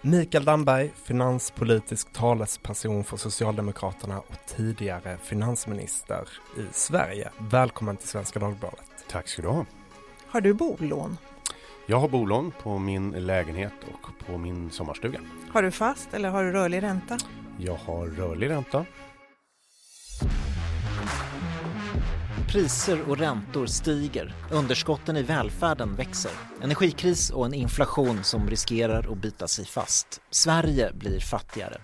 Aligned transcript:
Mikael 0.00 0.44
Damberg, 0.44 0.90
finanspolitisk 1.04 2.12
talesperson 2.12 3.04
för 3.04 3.16
Socialdemokraterna 3.16 4.18
och 4.18 4.36
tidigare 4.46 5.18
finansminister 5.22 6.28
i 6.56 6.62
Sverige. 6.72 7.30
Välkommen 7.38 7.96
till 7.96 8.08
Svenska 8.08 8.38
Dagbladet. 8.38 8.90
Tack 9.10 9.28
ska 9.28 9.42
du 9.42 9.48
ha. 9.48 9.66
Har 10.26 10.40
du 10.40 10.54
bolån? 10.54 11.16
Jag 11.86 12.00
har 12.00 12.08
bolån 12.08 12.52
på 12.62 12.78
min 12.78 13.10
lägenhet 13.10 13.72
och 13.92 14.26
på 14.26 14.38
min 14.38 14.70
sommarstuga. 14.70 15.20
Har 15.52 15.62
du 15.62 15.70
fast 15.70 16.14
eller 16.14 16.28
har 16.28 16.44
du 16.44 16.52
rörlig 16.52 16.82
ränta? 16.82 17.18
Jag 17.58 17.74
har 17.74 18.06
rörlig 18.06 18.50
ränta. 18.50 18.84
Priser 22.48 23.10
och 23.10 23.18
räntor 23.18 23.66
stiger, 23.66 24.34
underskotten 24.52 25.16
i 25.16 25.22
välfärden 25.22 25.94
växer, 25.94 26.32
energikris 26.62 27.30
och 27.30 27.46
en 27.46 27.54
inflation 27.54 28.24
som 28.24 28.50
riskerar 28.50 29.12
att 29.12 29.18
bita 29.18 29.48
sig 29.48 29.66
fast. 29.66 30.20
Sverige 30.30 30.92
blir 30.94 31.20
fattigare. 31.20 31.80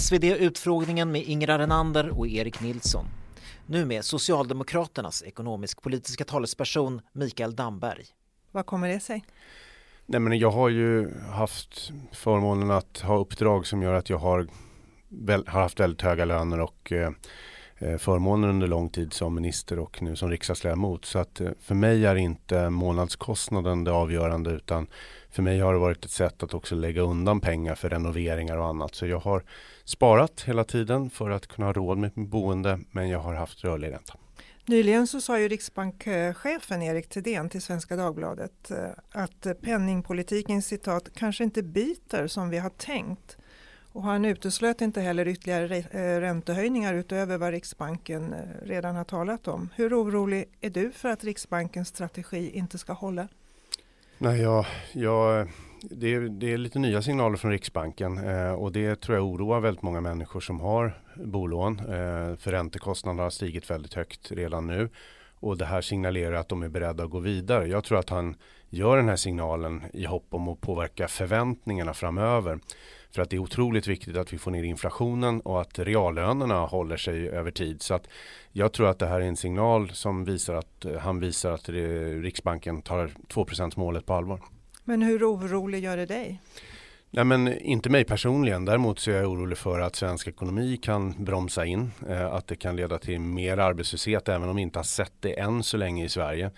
SvD-utfrågningen 0.00 1.12
med 1.12 1.22
Ingrid 1.22 1.56
Renander 1.56 2.18
och 2.18 2.28
Erik 2.28 2.60
Nilsson. 2.60 3.06
Nu 3.66 3.84
med 3.84 4.04
Socialdemokraternas 4.04 5.22
ekonomisk-politiska 5.22 6.24
talesperson 6.24 7.00
Mikael 7.12 7.56
Damberg. 7.56 8.04
Vad 8.52 8.66
kommer 8.66 8.88
det 8.88 9.00
sig? 9.00 9.24
Nej, 10.06 10.20
men 10.20 10.38
jag 10.38 10.50
har 10.50 10.68
ju 10.68 11.20
haft 11.20 11.92
förmånen 12.12 12.70
att 12.70 13.00
ha 13.00 13.18
uppdrag 13.18 13.66
som 13.66 13.82
gör 13.82 13.92
att 13.92 14.10
jag 14.10 14.18
har, 14.18 14.48
har 15.46 15.60
haft 15.60 15.80
väldigt 15.80 16.02
höga 16.02 16.24
löner 16.24 16.60
och 16.60 16.92
eh, 16.92 17.10
Eh, 17.78 17.96
förmåner 17.96 18.48
under 18.48 18.66
lång 18.66 18.88
tid 18.88 19.12
som 19.12 19.34
minister 19.34 19.78
och 19.78 20.02
nu 20.02 20.16
som 20.16 20.30
riksdagsledamot. 20.30 21.04
Så 21.04 21.18
att 21.18 21.40
eh, 21.40 21.50
för 21.60 21.74
mig 21.74 22.06
är 22.06 22.16
inte 22.16 22.70
månadskostnaden 22.70 23.84
det 23.84 23.92
avgörande 23.92 24.50
utan 24.50 24.86
för 25.30 25.42
mig 25.42 25.60
har 25.60 25.72
det 25.72 25.78
varit 25.78 26.04
ett 26.04 26.10
sätt 26.10 26.42
att 26.42 26.54
också 26.54 26.74
lägga 26.74 27.02
undan 27.02 27.40
pengar 27.40 27.74
för 27.74 27.90
renoveringar 27.90 28.56
och 28.56 28.66
annat. 28.66 28.94
Så 28.94 29.06
jag 29.06 29.18
har 29.18 29.44
sparat 29.84 30.44
hela 30.46 30.64
tiden 30.64 31.10
för 31.10 31.30
att 31.30 31.46
kunna 31.46 31.66
ha 31.66 31.72
råd 31.72 31.98
med 31.98 32.12
mitt 32.16 32.28
boende 32.30 32.80
men 32.90 33.08
jag 33.08 33.18
har 33.18 33.34
haft 33.34 33.64
rörlig 33.64 33.92
ränta. 33.92 34.14
Nyligen 34.64 35.06
så 35.06 35.20
sa 35.20 35.38
ju 35.38 35.48
riksbankschefen 35.48 36.82
Erik 36.82 37.08
Thedéen 37.08 37.48
till 37.48 37.62
Svenska 37.62 37.96
Dagbladet 37.96 38.70
eh, 38.70 38.76
att 39.10 39.46
penningpolitiken 39.60 40.62
citat 40.62 41.08
kanske 41.14 41.44
inte 41.44 41.62
biter 41.62 42.26
som 42.26 42.50
vi 42.50 42.58
har 42.58 42.70
tänkt. 42.70 43.36
Och 43.96 44.02
han 44.02 44.24
uteslöt 44.24 44.80
inte 44.80 45.00
heller 45.00 45.28
ytterligare 45.28 45.76
eh, 45.76 46.20
räntehöjningar 46.20 46.94
utöver 46.94 47.38
vad 47.38 47.50
Riksbanken 47.50 48.32
eh, 48.32 48.38
redan 48.62 48.96
har 48.96 49.04
talat 49.04 49.48
om. 49.48 49.68
Hur 49.74 50.02
orolig 50.02 50.44
är 50.60 50.70
du 50.70 50.90
för 50.92 51.08
att 51.08 51.24
Riksbankens 51.24 51.88
strategi 51.88 52.50
inte 52.50 52.78
ska 52.78 52.92
hålla? 52.92 53.28
Nej, 54.18 54.40
jag, 54.40 54.66
jag, 54.92 55.48
det, 55.82 56.14
är, 56.14 56.20
det 56.20 56.52
är 56.52 56.58
lite 56.58 56.78
nya 56.78 57.02
signaler 57.02 57.36
från 57.36 57.50
Riksbanken 57.50 58.18
eh, 58.28 58.52
och 58.52 58.72
det 58.72 59.00
tror 59.00 59.16
jag 59.16 59.26
oroar 59.26 59.60
väldigt 59.60 59.82
många 59.82 60.00
människor 60.00 60.40
som 60.40 60.60
har 60.60 61.02
bolån. 61.24 61.78
Eh, 61.78 62.36
för 62.36 62.50
räntekostnaderna 62.50 63.22
har 63.22 63.30
stigit 63.30 63.70
väldigt 63.70 63.94
högt 63.94 64.30
redan 64.32 64.66
nu 64.66 64.88
och 65.40 65.56
det 65.56 65.64
här 65.64 65.80
signalerar 65.80 66.36
att 66.36 66.48
de 66.48 66.62
är 66.62 66.68
beredda 66.68 67.04
att 67.04 67.10
gå 67.10 67.18
vidare. 67.18 67.68
Jag 67.68 67.84
tror 67.84 67.98
att 67.98 68.10
han 68.10 68.36
gör 68.68 68.96
den 68.96 69.08
här 69.08 69.16
signalen 69.16 69.82
i 69.92 70.04
hopp 70.04 70.26
om 70.30 70.48
att 70.48 70.60
påverka 70.60 71.08
förväntningarna 71.08 71.94
framöver. 71.94 72.58
För 73.10 73.22
att 73.22 73.30
det 73.30 73.36
är 73.36 73.40
otroligt 73.40 73.86
viktigt 73.86 74.16
att 74.16 74.32
vi 74.32 74.38
får 74.38 74.50
ner 74.50 74.62
inflationen 74.62 75.40
och 75.40 75.60
att 75.60 75.78
reallönerna 75.78 76.66
håller 76.66 76.96
sig 76.96 77.28
över 77.28 77.50
tid. 77.50 77.82
Så 77.82 77.94
att 77.94 78.08
jag 78.52 78.72
tror 78.72 78.88
att 78.88 78.98
det 78.98 79.06
här 79.06 79.20
är 79.20 79.24
en 79.24 79.36
signal 79.36 79.90
som 79.90 80.24
visar 80.24 80.54
att 80.54 80.84
eh, 80.84 80.96
han 80.98 81.20
visar 81.20 81.52
att 81.52 81.68
Riksbanken 81.68 82.82
tar 82.82 83.10
2% 83.28 83.72
målet 83.76 84.06
på 84.06 84.14
allvar. 84.14 84.40
Men 84.84 85.02
hur 85.02 85.24
orolig 85.24 85.84
gör 85.84 85.96
det 85.96 86.06
dig? 86.06 86.40
Nej, 87.10 87.24
men 87.24 87.58
inte 87.58 87.90
mig 87.90 88.04
personligen. 88.04 88.64
Däremot 88.64 88.98
så 88.98 89.10
är 89.10 89.14
jag 89.14 89.30
orolig 89.30 89.58
för 89.58 89.80
att 89.80 89.96
svensk 89.96 90.28
ekonomi 90.28 90.76
kan 90.76 91.24
bromsa 91.24 91.64
in. 91.66 91.90
Eh, 92.08 92.26
att 92.26 92.46
det 92.46 92.56
kan 92.56 92.76
leda 92.76 92.98
till 92.98 93.20
mer 93.20 93.58
arbetslöshet 93.58 94.28
även 94.28 94.48
om 94.48 94.56
vi 94.56 94.62
inte 94.62 94.78
har 94.78 94.84
sett 94.84 95.12
det 95.20 95.40
än 95.40 95.62
så 95.62 95.76
länge 95.76 96.04
i 96.04 96.08
Sverige. 96.08 96.50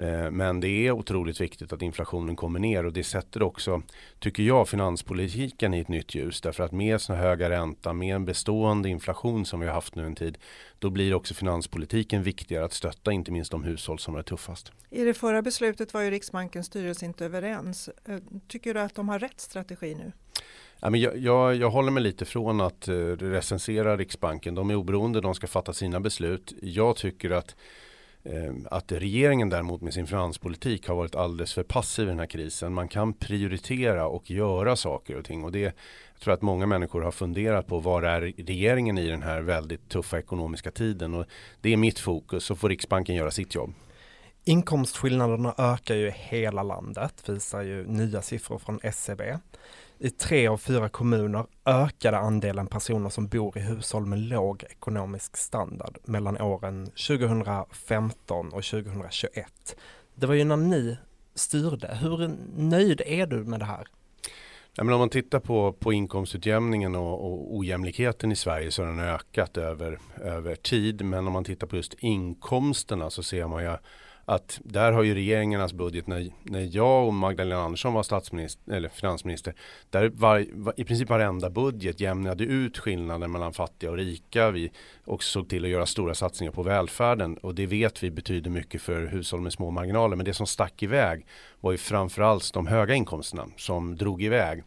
Eh, 0.00 0.30
men 0.30 0.60
det 0.60 0.68
är 0.68 0.90
otroligt 0.90 1.40
viktigt 1.40 1.72
att 1.72 1.82
inflationen 1.82 2.36
kommer 2.36 2.58
ner 2.58 2.86
och 2.86 2.92
det 2.92 3.04
sätter 3.04 3.42
också, 3.42 3.82
tycker 4.18 4.42
jag, 4.42 4.68
finanspolitiken 4.68 5.74
i 5.74 5.80
ett 5.80 5.88
nytt 5.88 6.14
ljus. 6.14 6.40
Därför 6.40 6.64
att 6.64 6.72
med 6.72 7.00
såna 7.00 7.18
höga 7.18 7.50
ränta, 7.50 7.92
med 7.92 8.14
en 8.14 8.24
bestående 8.24 8.88
inflation 8.88 9.46
som 9.46 9.60
vi 9.60 9.66
har 9.66 9.74
haft 9.74 9.94
nu 9.94 10.06
en 10.06 10.14
tid, 10.14 10.38
då 10.78 10.90
blir 10.90 11.14
också 11.14 11.34
finanspolitiken 11.34 12.22
viktigare 12.22 12.64
att 12.64 12.72
stötta 12.72 13.12
inte 13.12 13.32
minst 13.32 13.50
de 13.50 13.64
hushåll 13.64 13.98
som 13.98 14.16
är 14.16 14.22
tuffast. 14.22 14.72
I 14.90 15.04
det 15.04 15.14
förra 15.14 15.42
beslutet 15.42 15.94
var 15.94 16.00
ju 16.00 16.10
Riksbankens 16.10 16.66
styrelse 16.66 17.06
inte 17.06 17.24
överens. 17.24 17.90
Eh, 18.08 18.16
tycker 18.48 18.74
du 18.74 18.80
att 18.80 18.94
de 18.94 19.08
har 19.08 19.18
rätt 19.18 19.40
strategi 19.40 19.94
nu? 19.94 20.12
Jag, 20.98 21.16
jag, 21.18 21.54
jag, 21.54 21.70
håller 21.70 21.90
mig 21.90 22.02
lite 22.02 22.24
från 22.24 22.60
att 22.60 22.88
uh, 22.88 23.16
recensera 23.16 23.96
Riksbanken. 23.96 24.54
De 24.54 24.70
är 24.70 24.74
oberoende, 24.74 25.20
de 25.20 25.34
ska 25.34 25.46
fatta 25.46 25.72
sina 25.72 26.00
beslut. 26.00 26.52
Jag 26.62 26.96
tycker 26.96 27.30
att 27.30 27.56
Eh, 27.56 27.89
Eh, 28.24 28.54
att 28.70 28.92
regeringen 28.92 29.48
däremot 29.48 29.80
med 29.80 29.94
sin 29.94 30.06
finanspolitik 30.06 30.88
har 30.88 30.94
varit 30.94 31.14
alldeles 31.14 31.54
för 31.54 31.62
passiv 31.62 32.06
i 32.06 32.08
den 32.08 32.18
här 32.18 32.26
krisen. 32.26 32.74
Man 32.74 32.88
kan 32.88 33.12
prioritera 33.12 34.06
och 34.06 34.30
göra 34.30 34.76
saker 34.76 35.16
och 35.16 35.24
ting 35.24 35.44
och 35.44 35.52
det 35.52 35.60
jag 35.60 36.24
tror 36.24 36.34
att 36.34 36.42
många 36.42 36.66
människor 36.66 37.02
har 37.02 37.10
funderat 37.10 37.66
på 37.66 37.78
var 37.78 38.02
är 38.02 38.20
regeringen 38.20 38.98
i 38.98 39.08
den 39.08 39.22
här 39.22 39.40
väldigt 39.40 39.88
tuffa 39.88 40.18
ekonomiska 40.18 40.70
tiden 40.70 41.14
och 41.14 41.26
det 41.60 41.72
är 41.72 41.76
mitt 41.76 41.98
fokus 41.98 42.44
så 42.44 42.56
får 42.56 42.68
Riksbanken 42.68 43.14
göra 43.14 43.30
sitt 43.30 43.54
jobb. 43.54 43.74
Inkomstskillnaderna 44.44 45.54
ökar 45.58 45.94
ju 45.94 46.08
i 46.08 46.14
hela 46.16 46.62
landet 46.62 47.28
visar 47.28 47.62
ju 47.62 47.86
nya 47.86 48.22
siffror 48.22 48.58
från 48.58 48.80
SCB. 48.82 49.38
I 50.02 50.10
tre 50.10 50.48
av 50.48 50.58
fyra 50.58 50.88
kommuner 50.88 51.46
ökade 51.64 52.18
andelen 52.18 52.66
personer 52.66 53.08
som 53.08 53.28
bor 53.28 53.58
i 53.58 53.60
hushåll 53.60 54.06
med 54.06 54.18
låg 54.18 54.64
ekonomisk 54.70 55.36
standard 55.36 55.98
mellan 56.04 56.40
åren 56.40 56.86
2015 56.86 58.46
och 58.46 58.64
2021. 58.64 59.76
Det 60.14 60.26
var 60.26 60.34
ju 60.34 60.44
när 60.44 60.56
ni 60.56 60.96
styrde. 61.34 61.98
Hur 62.02 62.30
nöjd 62.56 63.02
är 63.06 63.26
du 63.26 63.44
med 63.44 63.60
det 63.60 63.64
här? 63.64 63.86
Ja, 64.74 64.84
men 64.84 64.94
om 64.94 65.00
man 65.00 65.08
tittar 65.08 65.40
på, 65.40 65.72
på 65.72 65.92
inkomstutjämningen 65.92 66.94
och, 66.94 67.24
och 67.24 67.56
ojämlikheten 67.56 68.32
i 68.32 68.36
Sverige 68.36 68.70
så 68.70 68.82
har 68.82 68.88
den 68.88 69.00
ökat 69.00 69.56
över, 69.56 69.98
över 70.20 70.54
tid. 70.54 71.04
Men 71.04 71.26
om 71.26 71.32
man 71.32 71.44
tittar 71.44 71.66
på 71.66 71.76
just 71.76 71.94
inkomsterna 71.98 73.10
så 73.10 73.22
ser 73.22 73.46
man 73.46 73.62
ju 73.62 73.76
att 74.30 74.60
där 74.64 74.92
har 74.92 75.02
ju 75.02 75.14
regeringarnas 75.14 75.72
budget 75.72 76.06
när, 76.06 76.30
när 76.42 76.76
jag 76.76 77.06
och 77.06 77.14
Magdalena 77.14 77.62
Andersson 77.62 77.92
var 77.92 78.02
statsminister 78.02 78.72
eller 78.72 78.88
finansminister. 78.88 79.54
Där 79.90 80.08
var, 80.08 80.46
var 80.52 80.74
i 80.76 80.84
princip 80.84 81.08
varenda 81.08 81.50
budget 81.50 82.00
jämnade 82.00 82.44
ut 82.44 82.78
skillnaden 82.78 83.32
mellan 83.32 83.52
fattiga 83.52 83.90
och 83.90 83.96
rika. 83.96 84.50
Vi 84.50 84.70
också 85.04 85.30
såg 85.30 85.48
till 85.48 85.64
att 85.64 85.70
göra 85.70 85.86
stora 85.86 86.14
satsningar 86.14 86.52
på 86.52 86.62
välfärden 86.62 87.36
och 87.36 87.54
det 87.54 87.66
vet 87.66 88.02
vi 88.02 88.10
betyder 88.10 88.50
mycket 88.50 88.82
för 88.82 89.06
hushåll 89.06 89.40
med 89.40 89.52
små 89.52 89.70
marginaler. 89.70 90.16
Men 90.16 90.24
det 90.24 90.34
som 90.34 90.46
stack 90.46 90.82
iväg 90.82 91.26
var 91.60 91.72
ju 91.72 91.78
framförallt 91.78 92.54
de 92.54 92.66
höga 92.66 92.94
inkomsterna 92.94 93.46
som 93.56 93.96
drog 93.96 94.22
iväg. 94.22 94.62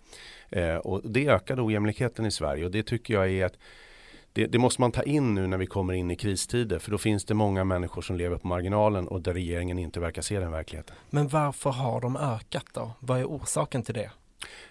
Eh, 0.49 0.75
och 0.75 1.01
det 1.03 1.27
ökade 1.27 1.61
ojämlikheten 1.61 2.25
i 2.25 2.31
Sverige 2.31 2.65
och 2.65 2.71
det 2.71 2.83
tycker 2.83 3.13
jag 3.13 3.31
är 3.31 3.45
ett 3.45 3.57
det, 4.33 4.47
det, 4.47 4.59
måste 4.59 4.81
man 4.81 4.91
ta 4.91 5.03
in 5.03 5.35
nu 5.35 5.47
när 5.47 5.57
vi 5.57 5.65
kommer 5.65 5.93
in 5.93 6.11
i 6.11 6.15
kristider 6.15 6.79
för 6.79 6.91
då 6.91 6.97
finns 6.97 7.25
det 7.25 7.33
många 7.33 7.63
människor 7.63 8.01
som 8.01 8.15
lever 8.15 8.37
på 8.37 8.47
marginalen 8.47 9.07
och 9.07 9.21
där 9.21 9.33
regeringen 9.33 9.79
inte 9.79 9.99
verkar 9.99 10.21
se 10.21 10.39
den 10.39 10.51
verkligheten. 10.51 10.95
Men 11.09 11.27
varför 11.27 11.69
har 11.69 12.01
de 12.01 12.17
ökat 12.17 12.65
då? 12.73 12.91
Vad 12.99 13.19
är 13.19 13.25
orsaken 13.25 13.83
till 13.83 13.93
det? 13.93 14.11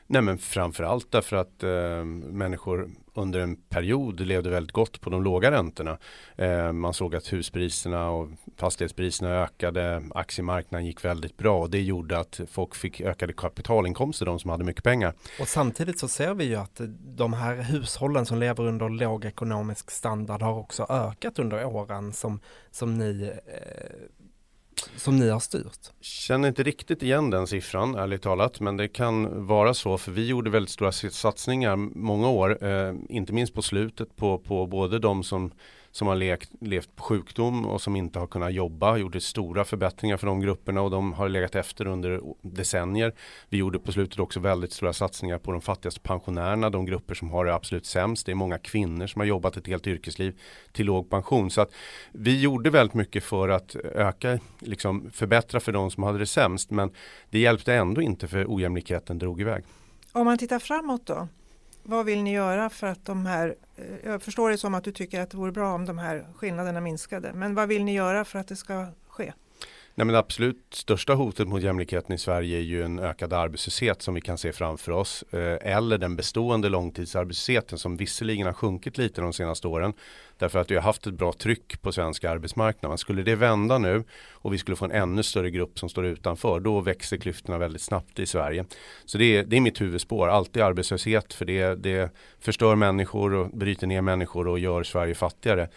Nej 0.06 0.23
men 0.23 0.39
framförallt 0.39 1.11
därför 1.11 1.37
att 1.37 1.62
eh, 1.62 2.05
människor 2.05 2.91
under 3.15 3.41
en 3.41 3.56
period 3.56 4.21
levde 4.21 4.50
väldigt 4.50 4.73
gott 4.73 5.00
på 5.00 5.11
de 5.11 5.23
låga 5.23 5.50
räntorna. 5.50 5.99
Eh, 6.37 6.73
man 6.73 6.95
såg 6.95 7.15
att 7.15 7.33
huspriserna 7.33 8.11
och 8.11 8.28
fastighetspriserna 8.56 9.31
ökade, 9.31 10.03
aktiemarknaden 10.15 10.87
gick 10.87 11.05
väldigt 11.05 11.37
bra 11.37 11.61
och 11.61 11.71
det 11.71 11.83
gjorde 11.83 12.19
att 12.19 12.41
folk 12.50 12.75
fick 12.75 13.00
ökade 13.00 13.33
kapitalinkomster, 13.33 14.27
de 14.27 14.39
som 14.39 14.50
hade 14.50 14.65
mycket 14.65 14.84
pengar. 14.84 15.15
Och 15.41 15.49
samtidigt 15.49 15.99
så 15.99 16.09
ser 16.09 16.34
vi 16.34 16.45
ju 16.45 16.56
att 16.56 16.81
de 17.00 17.32
här 17.32 17.56
hushållen 17.56 18.26
som 18.26 18.38
lever 18.38 18.64
under 18.64 18.88
låg 18.88 19.25
ekonomisk 19.25 19.91
standard 19.91 20.43
har 20.43 20.59
också 20.59 20.87
ökat 20.88 21.38
under 21.38 21.64
åren 21.64 22.12
som, 22.12 22.41
som 22.70 22.99
ni 22.99 23.32
eh, 23.47 24.22
som 24.96 25.17
ni 25.17 25.29
har 25.29 25.40
styrt? 25.40 25.90
Känner 26.00 26.49
inte 26.49 26.62
riktigt 26.62 27.02
igen 27.02 27.31
den 27.31 27.46
siffran 27.46 27.94
ärligt 27.94 28.23
talat 28.23 28.61
men 28.61 28.76
det 28.76 28.88
kan 28.88 29.46
vara 29.46 29.75
så 29.75 29.99
för 29.99 30.12
vi 30.12 30.26
gjorde 30.26 30.50
väldigt 30.50 30.70
stora 30.70 30.93
satsningar 30.93 31.76
många 31.76 32.29
år, 32.29 32.64
eh, 32.64 32.94
inte 33.08 33.32
minst 33.32 33.55
på 33.55 33.62
slutet 33.62 34.17
på, 34.17 34.38
på 34.38 34.67
både 34.67 34.99
de 34.99 35.25
som 35.25 35.52
som 35.93 36.09
har 36.09 36.15
lekt, 36.15 36.50
levt 36.61 36.97
på 36.97 37.03
sjukdom 37.03 37.67
och 37.67 37.81
som 37.81 37.97
inte 37.97 38.19
har 38.19 38.27
kunnat 38.27 38.53
jobba. 38.53 38.97
Gjorde 38.97 39.21
stora 39.21 39.65
förbättringar 39.65 40.17
för 40.17 40.27
de 40.27 40.41
grupperna 40.41 40.83
och 40.83 40.91
de 40.91 41.12
har 41.12 41.29
legat 41.29 41.55
efter 41.55 41.87
under 41.87 42.21
decennier. 42.43 43.15
Vi 43.49 43.59
gjorde 43.59 43.79
på 43.79 43.93
slutet 43.93 44.19
också 44.19 44.41
väldigt 44.41 44.73
stora 44.73 44.93
satsningar 44.93 45.39
på 45.39 45.53
de 45.53 45.61
fattigaste 45.61 46.00
pensionärerna, 46.00 46.71
de 46.71 46.85
grupper 46.87 47.15
som 47.15 47.31
har 47.31 47.44
det 47.44 47.55
absolut 47.55 47.87
sämst. 47.87 48.27
Det 48.27 48.33
är 48.33 48.37
många 48.37 48.59
kvinnor 48.59 49.06
som 49.06 49.21
har 49.21 49.27
jobbat 49.27 49.56
ett 49.56 49.67
helt 49.67 49.87
yrkesliv 49.87 50.41
till 50.73 50.87
låg 50.87 51.11
pension. 51.11 51.50
Så 51.50 51.61
att 51.61 51.73
vi 52.12 52.41
gjorde 52.41 52.71
väldigt 52.71 52.95
mycket 52.95 53.25
för 53.25 53.49
att 53.49 53.77
öka, 53.95 54.38
liksom 54.59 55.11
förbättra 55.11 55.61
för 55.61 55.73
de 55.73 55.91
som 55.91 56.03
hade 56.03 56.19
det 56.19 56.27
sämst. 56.27 56.71
Men 56.71 56.91
det 57.31 57.38
hjälpte 57.38 57.75
ändå 57.75 58.03
inte 58.03 58.29
för 58.29 58.47
ojämlikheten 58.49 59.19
drog 59.19 59.41
iväg. 59.41 59.65
Om 60.12 60.25
man 60.25 60.38
tittar 60.38 60.59
framåt 60.59 61.06
då, 61.06 61.29
vad 61.82 62.06
vill 62.06 62.23
ni 62.23 62.32
göra 62.32 62.70
för 62.70 62.87
att 62.87 63.05
de 63.05 63.26
här, 63.26 63.55
eh, 63.76 63.84
jag 64.05 64.23
förstår 64.23 64.50
det 64.50 64.58
som 64.58 64.75
att 64.75 64.84
du 64.84 64.93
tycker 64.93 65.20
att 65.20 65.31
det 65.31 65.37
vore 65.37 65.52
bra 65.52 65.75
om 65.75 65.87
de 65.87 65.99
här 65.99 66.26
skillnaderna 66.37 66.81
minskade, 66.81 67.32
men 67.32 67.55
vad 67.55 67.69
vill 67.69 67.84
ni 67.84 67.94
göra 67.94 68.25
för 68.25 68.38
att 68.38 68.49
det 68.49 68.56
ska? 68.56 68.87
Nej, 69.94 70.05
men 70.05 70.12
det 70.12 70.19
absolut 70.19 70.67
största 70.71 71.15
hotet 71.15 71.49
mot 71.49 71.62
jämlikheten 71.62 72.15
i 72.15 72.19
Sverige 72.19 72.59
är 72.59 72.62
ju 72.62 72.83
en 72.83 72.99
ökad 72.99 73.33
arbetslöshet 73.33 74.03
som 74.03 74.15
vi 74.15 74.21
kan 74.21 74.39
se 74.39 74.53
framför 74.53 74.93
oss. 74.93 75.25
Eh, 75.31 75.73
eller 75.73 75.99
den 75.99 76.17
bestående 76.17 76.69
långtidsarbetslösheten 76.69 77.79
som 77.79 77.97
visserligen 77.97 78.47
har 78.47 78.53
sjunkit 78.53 78.99
lite 78.99 79.21
de 79.21 79.33
senaste 79.33 79.69
åren. 79.69 79.93
Därför 80.39 80.59
att 80.59 80.71
vi 80.71 80.75
har 80.75 80.83
haft 80.83 81.06
ett 81.06 81.15
bra 81.15 81.33
tryck 81.33 81.83
på 81.83 81.93
svenska 81.93 82.31
arbetsmarknaden. 82.31 82.99
Skulle 82.99 83.23
det 83.23 83.35
vända 83.35 83.79
nu 83.79 84.05
och 84.33 84.53
vi 84.53 84.59
skulle 84.59 84.77
få 84.77 84.85
en 84.85 84.91
ännu 84.91 85.23
större 85.23 85.50
grupp 85.50 85.79
som 85.79 85.89
står 85.89 86.06
utanför, 86.06 86.61
då 86.61 86.81
växer 86.81 87.17
klyftorna 87.17 87.59
väldigt 87.59 87.83
snabbt 87.83 88.19
i 88.19 88.27
Sverige. 88.27 88.65
Så 89.05 89.19
det 89.19 89.37
är, 89.37 89.45
det 89.45 89.56
är 89.56 89.61
mitt 89.61 89.81
huvudspår, 89.81 90.29
alltid 90.29 90.62
arbetslöshet, 90.62 91.35
för 91.35 91.45
det, 91.45 91.75
det 91.75 92.11
förstör 92.41 92.75
människor 92.75 93.35
och 93.35 93.50
bryter 93.50 93.87
ner 93.87 94.00
människor 94.03 94.49
och 94.49 94.59
gör 94.59 94.83
Sverige 94.83 95.15
fattigare. 95.15 95.69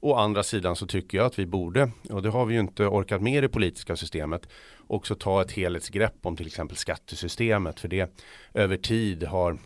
Å 0.00 0.14
andra 0.14 0.42
sidan 0.42 0.76
så 0.76 0.86
tycker 0.86 1.18
jag 1.18 1.26
att 1.26 1.38
vi 1.38 1.46
borde, 1.46 1.90
och 2.10 2.22
det 2.22 2.30
har 2.30 2.46
vi 2.46 2.54
ju 2.54 2.60
inte 2.60 2.86
orkat 2.86 3.22
med 3.22 3.38
i 3.38 3.40
det 3.40 3.48
politiska 3.48 3.96
systemet, 3.96 4.48
också 4.86 5.14
ta 5.14 5.42
ett 5.42 5.52
helhetsgrepp 5.52 6.26
om 6.26 6.36
till 6.36 6.46
exempel 6.46 6.76
skattesystemet. 6.76 7.80
För 7.80 7.88
det 7.88 8.20
över 8.54 8.76
tid 8.76 9.24
har, 9.24 9.58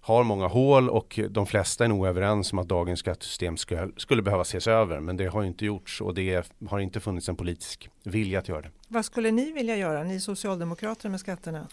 har 0.00 0.24
många 0.24 0.46
hål 0.46 0.90
och 0.90 1.20
de 1.30 1.46
flesta 1.46 1.84
är 1.84 1.88
nog 1.88 2.06
överens 2.06 2.52
om 2.52 2.58
att 2.58 2.68
dagens 2.68 3.00
skattesystem 3.00 3.56
skulle, 3.56 3.90
skulle 3.96 4.22
behöva 4.22 4.42
ses 4.42 4.66
över. 4.66 5.00
Men 5.00 5.16
det 5.16 5.26
har 5.26 5.44
inte 5.44 5.64
gjorts 5.64 6.00
och 6.00 6.14
det 6.14 6.46
har 6.68 6.80
inte 6.80 7.00
funnits 7.00 7.28
en 7.28 7.36
politisk 7.36 7.90
vilja 8.04 8.38
att 8.38 8.48
göra 8.48 8.60
det. 8.60 8.70
Vad 8.88 9.04
skulle 9.04 9.30
ni 9.30 9.52
vilja 9.52 9.76
göra, 9.76 10.02
ni 10.02 10.20
socialdemokrater 10.20 11.08
med 11.08 11.20
skatterna? 11.20 11.68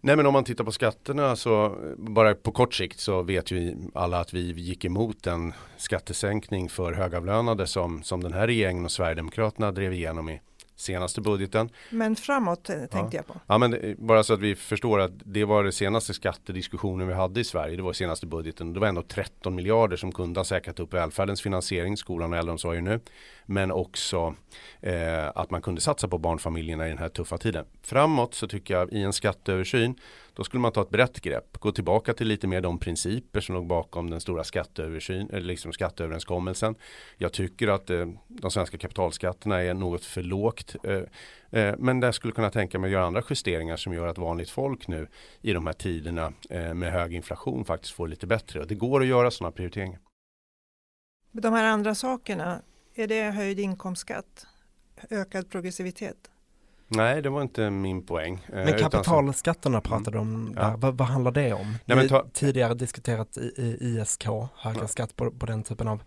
Nej 0.00 0.16
men 0.16 0.26
om 0.26 0.32
man 0.32 0.44
tittar 0.44 0.64
på 0.64 0.72
skatterna 0.72 1.36
så 1.36 1.76
bara 1.96 2.34
på 2.34 2.52
kort 2.52 2.74
sikt 2.74 3.00
så 3.00 3.22
vet 3.22 3.50
ju 3.50 3.76
alla 3.94 4.20
att 4.20 4.34
vi 4.34 4.50
gick 4.52 4.84
emot 4.84 5.26
en 5.26 5.52
skattesänkning 5.76 6.68
för 6.68 6.92
högavlönade 6.92 7.66
som, 7.66 8.02
som 8.02 8.22
den 8.22 8.32
här 8.32 8.46
regeringen 8.46 8.84
och 8.84 8.92
Sverigedemokraterna 8.92 9.72
drev 9.72 9.92
igenom 9.92 10.28
i 10.28 10.40
senaste 10.80 11.20
budgeten. 11.20 11.70
Men 11.90 12.16
framåt 12.16 12.70
eh, 12.70 12.76
tänkte 12.76 12.98
ja. 12.98 13.08
jag 13.12 13.26
på. 13.26 13.34
Ja, 13.46 13.58
men 13.58 13.96
bara 13.98 14.22
så 14.22 14.34
att 14.34 14.40
vi 14.40 14.54
förstår 14.54 15.00
att 15.00 15.12
det 15.24 15.44
var 15.44 15.64
det 15.64 15.72
senaste 15.72 16.14
skattediskussionen 16.14 17.08
vi 17.08 17.14
hade 17.14 17.40
i 17.40 17.44
Sverige. 17.44 17.76
Det 17.76 17.82
var 17.82 17.92
senaste 17.92 18.26
budgeten. 18.26 18.72
Det 18.72 18.80
var 18.80 18.86
ändå 18.86 19.02
13 19.02 19.54
miljarder 19.54 19.96
som 19.96 20.12
kunde 20.12 20.40
ha 20.40 20.44
säkrat 20.44 20.80
upp 20.80 20.94
välfärdens 20.94 21.42
finansiering, 21.42 21.96
skolan 21.96 22.32
och 22.32 22.38
äldreomsorgen 22.38 22.84
nu. 22.84 23.00
Men 23.46 23.70
också 23.70 24.34
eh, 24.80 25.28
att 25.34 25.50
man 25.50 25.62
kunde 25.62 25.80
satsa 25.80 26.08
på 26.08 26.18
barnfamiljerna 26.18 26.86
i 26.86 26.88
den 26.88 26.98
här 26.98 27.08
tuffa 27.08 27.38
tiden. 27.38 27.64
Framåt 27.82 28.34
så 28.34 28.48
tycker 28.48 28.74
jag 28.74 28.92
i 28.92 29.02
en 29.02 29.12
skatteöversyn 29.12 29.94
då 30.38 30.44
skulle 30.44 30.60
man 30.60 30.72
ta 30.72 30.82
ett 30.82 30.90
brett 30.90 31.20
grepp, 31.20 31.58
gå 31.58 31.72
tillbaka 31.72 32.14
till 32.14 32.28
lite 32.28 32.46
mer 32.46 32.60
de 32.60 32.78
principer 32.78 33.40
som 33.40 33.54
låg 33.54 33.66
bakom 33.66 34.10
den 34.10 34.20
stora 34.20 34.44
skatteöversyn, 34.44 35.30
eller 35.30 35.46
liksom 35.46 35.72
skatteöverenskommelsen. 35.72 36.74
Jag 37.16 37.32
tycker 37.32 37.68
att 37.68 37.90
eh, 37.90 38.06
de 38.28 38.50
svenska 38.50 38.78
kapitalskatterna 38.78 39.62
är 39.62 39.74
något 39.74 40.04
för 40.04 40.22
lågt. 40.22 40.76
Eh, 40.84 41.02
eh, 41.60 41.74
men 41.78 42.00
där 42.00 42.12
skulle 42.12 42.32
kunna 42.32 42.50
tänka 42.50 42.78
mig 42.78 42.88
att 42.88 42.92
göra 42.92 43.06
andra 43.06 43.22
justeringar 43.30 43.76
som 43.76 43.92
gör 43.92 44.06
att 44.06 44.18
vanligt 44.18 44.50
folk 44.50 44.88
nu 44.88 45.08
i 45.40 45.52
de 45.52 45.66
här 45.66 45.72
tiderna 45.72 46.32
eh, 46.50 46.74
med 46.74 46.92
hög 46.92 47.14
inflation 47.14 47.64
faktiskt 47.64 47.94
får 47.94 48.08
lite 48.08 48.26
bättre. 48.26 48.60
Och 48.60 48.66
det 48.66 48.74
går 48.74 49.00
att 49.00 49.06
göra 49.06 49.30
sådana 49.30 49.52
prioriteringar. 49.52 50.00
De 51.32 51.52
här 51.52 51.64
andra 51.64 51.94
sakerna, 51.94 52.62
är 52.94 53.06
det 53.06 53.30
höjd 53.30 53.60
inkomstskatt? 53.60 54.46
Ökad 55.10 55.50
progressivitet? 55.50 56.30
Nej, 56.88 57.22
det 57.22 57.30
var 57.30 57.42
inte 57.42 57.70
min 57.70 58.06
poäng. 58.06 58.46
Eh, 58.48 58.54
men 58.54 58.78
kapitalskatterna 58.78 59.80
pratade 59.80 60.10
du 60.10 60.18
om, 60.18 60.54
ja. 60.56 60.74
vad, 60.78 60.98
vad, 60.98 61.08
handlar 61.08 61.32
det 61.32 61.52
om? 61.52 61.76
Nej, 61.84 61.98
Vi 61.98 62.08
ta... 62.08 62.26
tidigare 62.32 62.74
diskuterat 62.74 63.36
i, 63.36 63.40
i 63.40 63.76
ISK, 63.80 64.26
högre 64.56 64.80
ja. 64.80 64.88
skatt 64.88 65.16
på, 65.16 65.30
på 65.30 65.46
den 65.46 65.62
typen 65.62 65.88
av 65.88 66.02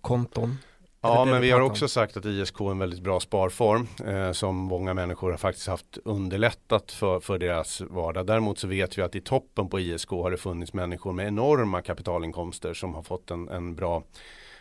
konton. 0.00 0.58
Ja, 1.00 1.24
men 1.24 1.40
vi 1.40 1.50
har 1.50 1.60
också 1.60 1.88
sagt 1.88 2.16
att 2.16 2.24
ISK 2.24 2.60
är 2.60 2.70
en 2.70 2.78
väldigt 2.78 3.00
bra 3.00 3.20
sparform 3.20 3.88
eh, 4.06 4.32
som 4.32 4.56
många 4.56 4.94
människor 4.94 5.30
har 5.30 5.38
faktiskt 5.38 5.68
haft 5.68 5.98
underlättat 6.04 6.92
för, 6.92 7.20
för 7.20 7.38
deras 7.38 7.80
vardag. 7.80 8.26
Däremot 8.26 8.58
så 8.58 8.66
vet 8.66 8.98
vi 8.98 9.02
att 9.02 9.14
i 9.14 9.20
toppen 9.20 9.68
på 9.68 9.80
ISK 9.80 10.10
har 10.10 10.30
det 10.30 10.36
funnits 10.36 10.72
människor 10.72 11.12
med 11.12 11.26
enorma 11.26 11.82
kapitalinkomster 11.82 12.74
som 12.74 12.94
har 12.94 13.02
fått 13.02 13.30
en, 13.30 13.48
en 13.48 13.74
bra 13.74 14.02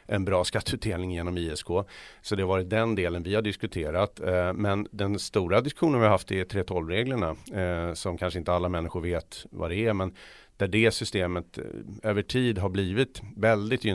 en 0.05 0.25
bra 0.25 0.43
skatteutdelning 0.43 1.11
genom 1.11 1.37
ISK. 1.37 1.67
Så 2.21 2.35
det 2.35 2.43
har 2.43 2.47
varit 2.47 2.69
den 2.69 2.95
delen 2.95 3.23
vi 3.23 3.35
har 3.35 3.41
diskuterat. 3.41 4.19
Eh, 4.19 4.53
men 4.53 4.87
den 4.91 5.19
stora 5.19 5.61
diskussionen 5.61 5.99
vi 5.99 6.05
har 6.05 6.11
haft 6.11 6.31
är 6.31 6.45
3.12-reglerna 6.45 7.35
eh, 7.61 7.93
som 7.93 8.17
kanske 8.17 8.39
inte 8.39 8.53
alla 8.53 8.69
människor 8.69 9.01
vet 9.01 9.45
vad 9.51 9.69
det 9.69 9.75
är. 9.75 9.93
Men 9.93 10.15
där 10.57 10.67
det 10.67 10.91
systemet 10.91 11.57
eh, 11.57 11.63
över 12.03 12.21
tid 12.21 12.57
har 12.57 12.69
blivit 12.69 13.21
väldigt 13.35 13.85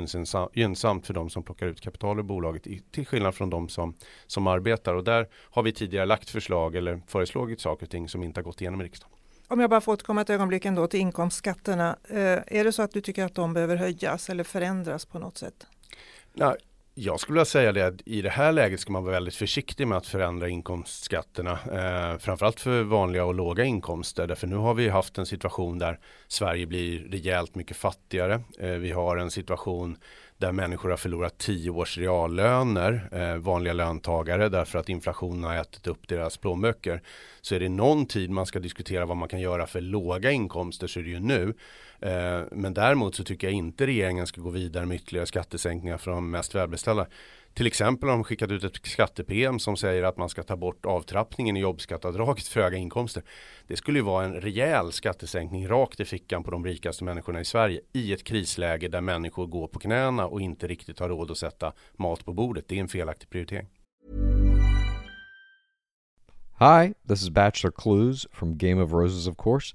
gynnsamt 0.55 1.07
för 1.07 1.15
de 1.15 1.31
som 1.31 1.43
plockar 1.43 1.67
ut 1.67 1.81
kapital 1.81 2.19
ur 2.19 2.23
bolaget 2.23 2.63
till 2.91 3.07
skillnad 3.07 3.35
från 3.35 3.51
de 3.51 3.69
som, 3.69 3.95
som 4.27 4.47
arbetar. 4.47 4.95
Och 4.95 5.05
där 5.05 5.29
har 5.35 5.63
vi 5.63 5.73
tidigare 5.73 6.07
lagt 6.07 6.31
förslag 6.31 6.77
eller 6.77 7.01
föreslagit 7.07 7.61
saker 7.61 7.87
och 7.87 7.91
ting 7.91 8.09
som 8.09 8.23
inte 8.23 8.41
har 8.41 8.45
gått 8.45 8.61
igenom 8.61 8.81
i 8.81 8.85
riksdagen. 8.85 9.15
Om 9.51 9.61
jag 9.61 9.71
bara 9.71 9.81
får 9.81 9.93
återkomma 9.93 10.21
ett 10.21 10.31
ögonblick 10.31 10.65
ändå 10.65 10.87
till 10.87 11.01
inkomstskatterna. 11.01 11.97
är 12.09 12.65
det 12.65 12.73
så 12.73 12.83
att 12.83 12.93
du 12.93 13.01
tycker 13.01 13.25
att 13.25 13.35
de 13.35 13.55
behöver 13.55 13.77
höjas 13.77 14.31
eller 14.31 14.45
förändras 14.45 15.07
på 15.07 15.19
något 15.19 15.39
sätt? 15.39 15.67
Nej, 16.33 16.57
jag 17.01 17.21
skulle 17.21 17.35
vilja 17.35 17.45
säga 17.45 17.73
det 17.73 17.87
att 17.87 18.09
i 18.09 18.23
det 18.23 18.31
här 18.31 18.53
läget 18.53 18.81
ska 18.81 18.93
man 18.93 19.05
vara 19.05 19.13
väldigt 19.13 19.35
försiktig 19.35 19.87
med 19.87 19.99
att 19.99 20.07
förändra 20.07 20.49
inkomstskatterna. 20.49 21.53
Eh, 21.53 22.19
framförallt 22.19 22.61
för 22.61 22.83
vanliga 22.83 23.25
och 23.25 23.35
låga 23.35 23.65
inkomster. 23.65 24.27
Därför 24.27 24.47
nu 24.47 24.57
har 24.57 24.75
vi 24.75 24.89
haft 24.89 25.19
en 25.19 25.27
situation 25.27 25.79
där 25.79 25.99
Sverige 26.29 26.67
blir 26.67 27.09
rejält 27.09 27.55
mycket 27.55 27.77
fattigare. 27.77 28.41
Eh, 28.59 28.71
vi 28.71 28.93
har 28.93 29.17
en 29.17 29.31
situation 29.31 29.97
där 30.39 30.53
människor 30.53 30.91
har 30.91 30.97
förlorat 30.97 31.39
tio 31.39 31.71
års 31.71 31.99
reallöner, 31.99 33.09
eh, 33.13 33.37
vanliga 33.37 33.73
löntagare, 33.73 34.49
därför 34.49 34.79
att 34.79 34.89
inflationen 34.89 35.45
har 35.45 35.55
ätit 35.55 35.87
upp 35.87 36.09
deras 36.09 36.37
plånböcker. 36.37 37.03
Så 37.41 37.55
är 37.55 37.61
det 37.61 37.69
någon 37.69 38.07
tid 38.07 38.31
man 38.31 38.47
ska 38.47 38.59
diskutera 38.59 39.07
vad 39.07 39.17
man 39.17 39.29
kan 39.29 39.41
göra 39.41 39.67
för 39.67 39.81
låga 39.81 40.31
inkomster 40.31 40.87
så 40.87 41.01
är 41.01 41.05
det 41.05 41.11
ju 41.11 41.21
nu. 41.21 41.55
Eh, 42.01 42.43
men 42.53 42.75
däremot 42.75 43.15
så 43.15 43.25
tycker 43.25 43.47
jag 43.47 43.55
inte 43.55 43.87
regeringen 43.87 44.27
ska 44.27 44.41
gå 44.41 44.51
vidare 44.51 44.87
med 44.87 44.95
ytterligare 44.95 45.27
skattesänkningar 45.27 45.99
för 45.99 46.11
de 46.11 46.31
mest 46.31 46.55
välbeställda. 46.55 47.07
Till 47.55 47.67
exempel 47.67 48.09
har 48.09 48.17
de 48.17 48.25
skickat 48.25 48.51
ut 48.51 48.65
ett 48.65 48.87
skatte-PM 48.87 49.59
som 49.59 49.77
säger 49.77 50.03
att 50.03 50.17
man 50.17 50.29
ska 50.29 50.43
ta 50.43 50.57
bort 50.57 50.87
avtrappningen 50.87 51.57
i 51.57 51.61
jobbskatteavdraget 51.61 52.49
för 52.49 52.61
höga 52.61 52.77
inkomster. 52.77 53.23
Det 53.67 53.77
skulle 53.77 53.99
ju 53.99 54.05
vara 54.05 54.25
en 54.25 54.35
rejäl 54.41 54.93
skattesänkning 54.93 55.69
rakt 55.69 56.01
i 56.01 56.05
fickan 56.05 56.45
på 56.45 56.51
de 56.51 56.65
rikaste 56.65 57.05
människorna 57.05 57.41
i 57.41 57.45
Sverige 57.45 57.81
i 57.93 58.13
ett 58.13 58.25
krisläge 58.25 58.89
där 58.89 59.01
människor 59.01 59.47
går 59.47 59.69
på 59.69 59.79
knäna 59.79 60.27
och 60.27 60.41
inte 60.41 60.67
riktigt 60.67 60.99
har 60.99 61.09
råd 61.09 61.31
att 61.31 61.39
sätta 61.39 61.73
mat 61.97 62.25
på 62.25 62.33
bordet. 62.33 62.65
Det 62.69 62.77
är 62.77 62.81
en 62.81 62.89
felaktig 62.89 63.31
prioritering. 63.31 63.69
Hi, 66.61 66.95
this 67.09 67.23
is 67.23 67.31
Bachelor 67.31 67.71
Clues 67.71 68.27
from 68.33 68.57
Game 68.59 68.83
of 68.83 68.93
Roses 68.93 69.29
of 69.29 69.37
course, 69.37 69.75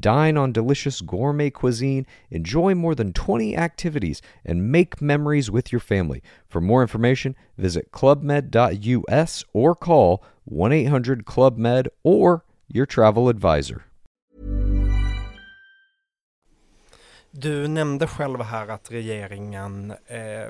Dine 0.00 0.36
on 0.36 0.52
delicious 0.52 1.00
gourmet 1.00 1.50
cuisine, 1.50 2.06
enjoy 2.30 2.74
more 2.74 2.94
than 2.94 3.12
20 3.12 3.56
activities, 3.56 4.22
and 4.44 4.70
make 4.70 5.02
memories 5.02 5.50
with 5.50 5.72
your 5.72 5.80
family. 5.80 6.22
For 6.48 6.60
more 6.60 6.82
information, 6.82 7.34
visit 7.56 7.90
clubmed.us 7.90 9.44
or 9.52 9.74
call 9.74 10.24
1 10.44 10.72
800 10.72 11.24
Club 11.24 11.58
Med 11.58 11.88
or 12.04 12.44
your 12.68 12.86
travel 12.86 13.28
advisor. 13.28 13.84
Du 17.30 17.68
nämnde 17.68 18.06
själv 18.06 18.40
här 18.40 18.68
att 18.68 18.90
regeringen 18.90 19.92
eh, 20.06 20.48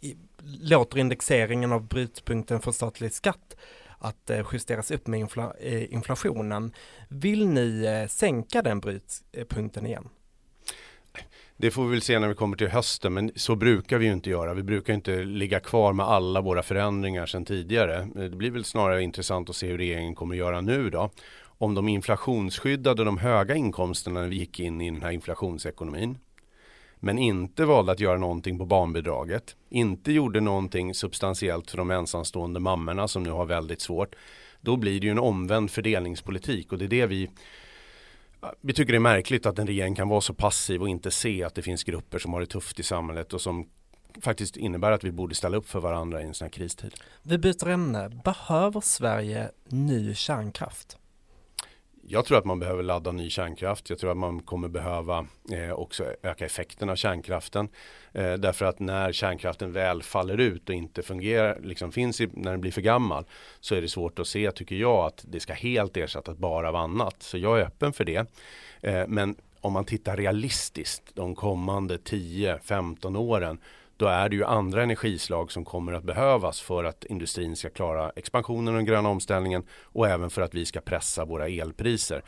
i, 0.00 0.16
låter 0.60 0.98
indexeringen 0.98 1.72
av 1.72 1.88
brytpunkten 1.88 2.60
för 2.60 2.72
statlig 2.72 3.12
skatt 3.12 3.56
att 3.98 4.30
eh, 4.30 4.46
justeras 4.52 4.90
upp 4.90 5.06
med 5.06 5.20
infla, 5.20 5.52
eh, 5.60 5.94
inflationen. 5.94 6.72
Vill 7.08 7.48
ni 7.48 7.84
eh, 7.84 8.08
sänka 8.08 8.62
den 8.62 8.80
brytpunkten 8.80 9.86
igen? 9.86 10.08
Det 11.56 11.70
får 11.70 11.84
vi 11.84 11.90
väl 11.90 12.02
se 12.02 12.18
när 12.18 12.28
vi 12.28 12.34
kommer 12.34 12.56
till 12.56 12.68
hösten, 12.68 13.14
men 13.14 13.30
så 13.36 13.56
brukar 13.56 13.98
vi 13.98 14.06
ju 14.06 14.12
inte 14.12 14.30
göra. 14.30 14.54
Vi 14.54 14.62
brukar 14.62 14.94
inte 14.94 15.24
ligga 15.24 15.60
kvar 15.60 15.92
med 15.92 16.06
alla 16.06 16.40
våra 16.40 16.62
förändringar 16.62 17.26
sedan 17.26 17.44
tidigare. 17.44 18.08
Det 18.14 18.36
blir 18.36 18.50
väl 18.50 18.64
snarare 18.64 19.02
intressant 19.02 19.50
att 19.50 19.56
se 19.56 19.66
hur 19.66 19.78
regeringen 19.78 20.14
kommer 20.14 20.34
att 20.34 20.38
göra 20.38 20.60
nu 20.60 20.90
då. 20.90 21.10
Om 21.58 21.74
de 21.74 21.88
inflationsskyddade 21.88 23.04
de 23.04 23.18
höga 23.18 23.54
inkomsterna 23.54 24.20
när 24.20 24.28
vi 24.28 24.36
gick 24.36 24.60
in 24.60 24.80
i 24.80 24.90
den 24.90 25.02
här 25.02 25.10
inflationsekonomin 25.10 26.18
men 27.00 27.18
inte 27.18 27.64
valde 27.64 27.92
att 27.92 28.00
göra 28.00 28.18
någonting 28.18 28.58
på 28.58 28.64
barnbidraget, 28.64 29.56
inte 29.68 30.12
gjorde 30.12 30.40
någonting 30.40 30.94
substantiellt 30.94 31.70
för 31.70 31.78
de 31.78 31.90
ensamstående 31.90 32.60
mammorna 32.60 33.08
som 33.08 33.22
nu 33.22 33.30
har 33.30 33.46
väldigt 33.46 33.80
svårt, 33.80 34.14
då 34.60 34.76
blir 34.76 35.00
det 35.00 35.06
ju 35.06 35.10
en 35.10 35.18
omvänd 35.18 35.70
fördelningspolitik 35.70 36.72
och 36.72 36.78
det 36.78 36.84
är 36.84 36.88
det 36.88 37.06
vi 37.06 37.30
vi 38.60 38.72
tycker 38.72 38.92
det 38.92 38.98
är 38.98 39.00
märkligt 39.00 39.46
att 39.46 39.58
en 39.58 39.66
regering 39.66 39.94
kan 39.94 40.08
vara 40.08 40.20
så 40.20 40.34
passiv 40.34 40.82
och 40.82 40.88
inte 40.88 41.10
se 41.10 41.44
att 41.44 41.54
det 41.54 41.62
finns 41.62 41.84
grupper 41.84 42.18
som 42.18 42.32
har 42.32 42.40
det 42.40 42.46
tufft 42.46 42.80
i 42.80 42.82
samhället 42.82 43.32
och 43.32 43.40
som 43.40 43.68
faktiskt 44.20 44.56
innebär 44.56 44.90
att 44.90 45.04
vi 45.04 45.12
borde 45.12 45.34
ställa 45.34 45.56
upp 45.56 45.68
för 45.68 45.80
varandra 45.80 46.22
i 46.22 46.24
en 46.24 46.34
sån 46.34 46.44
här 46.44 46.52
kristid. 46.52 46.94
Vi 47.22 47.38
byter 47.38 47.68
ämne. 47.68 48.08
Behöver 48.24 48.80
Sverige 48.80 49.50
ny 49.68 50.14
kärnkraft? 50.14 50.98
Jag 52.08 52.24
tror 52.24 52.38
att 52.38 52.44
man 52.44 52.58
behöver 52.58 52.82
ladda 52.82 53.12
ny 53.12 53.30
kärnkraft. 53.30 53.90
Jag 53.90 53.98
tror 53.98 54.10
att 54.10 54.16
man 54.16 54.42
kommer 54.42 54.68
behöva 54.68 55.26
eh, 55.52 55.72
också 55.72 56.04
öka 56.22 56.44
effekten 56.44 56.90
av 56.90 56.96
kärnkraften. 56.96 57.68
Eh, 58.12 58.32
därför 58.32 58.64
att 58.64 58.78
när 58.78 59.12
kärnkraften 59.12 59.72
väl 59.72 60.02
faller 60.02 60.40
ut 60.40 60.68
och 60.68 60.74
inte 60.74 61.02
fungerar, 61.02 61.60
liksom 61.62 61.92
finns 61.92 62.20
i, 62.20 62.28
när 62.32 62.50
den 62.50 62.60
blir 62.60 62.72
för 62.72 62.80
gammal, 62.80 63.24
så 63.60 63.74
är 63.74 63.82
det 63.82 63.88
svårt 63.88 64.18
att 64.18 64.26
se, 64.26 64.50
tycker 64.50 64.76
jag, 64.76 65.06
att 65.06 65.24
det 65.28 65.40
ska 65.40 65.52
helt 65.52 65.96
ersättas 65.96 66.36
bara 66.36 66.68
av 66.68 66.76
annat. 66.76 67.22
Så 67.22 67.38
jag 67.38 67.60
är 67.60 67.64
öppen 67.64 67.92
för 67.92 68.04
det. 68.04 68.26
Eh, 68.80 69.04
men 69.08 69.36
om 69.60 69.72
man 69.72 69.84
tittar 69.84 70.16
realistiskt 70.16 71.02
de 71.14 71.34
kommande 71.34 71.96
10-15 71.96 73.16
åren 73.18 73.58
då 73.96 74.06
är 74.06 74.28
det 74.28 74.36
ju 74.36 74.44
andra 74.44 74.82
energislag 74.82 75.52
som 75.52 75.64
kommer 75.64 75.92
att 75.92 76.04
behövas 76.04 76.60
för 76.60 76.84
att 76.84 77.04
industrin 77.04 77.56
ska 77.56 77.70
klara 77.70 78.10
expansionen 78.16 78.68
och 78.68 78.74
den 78.74 78.84
gröna 78.84 79.08
omställningen 79.08 79.64
och 79.82 80.08
även 80.08 80.30
för 80.30 80.42
att 80.42 80.54
vi 80.54 80.66
ska 80.66 80.80
pressa 80.80 81.24
våra 81.24 81.48
elpriser. 81.48 82.22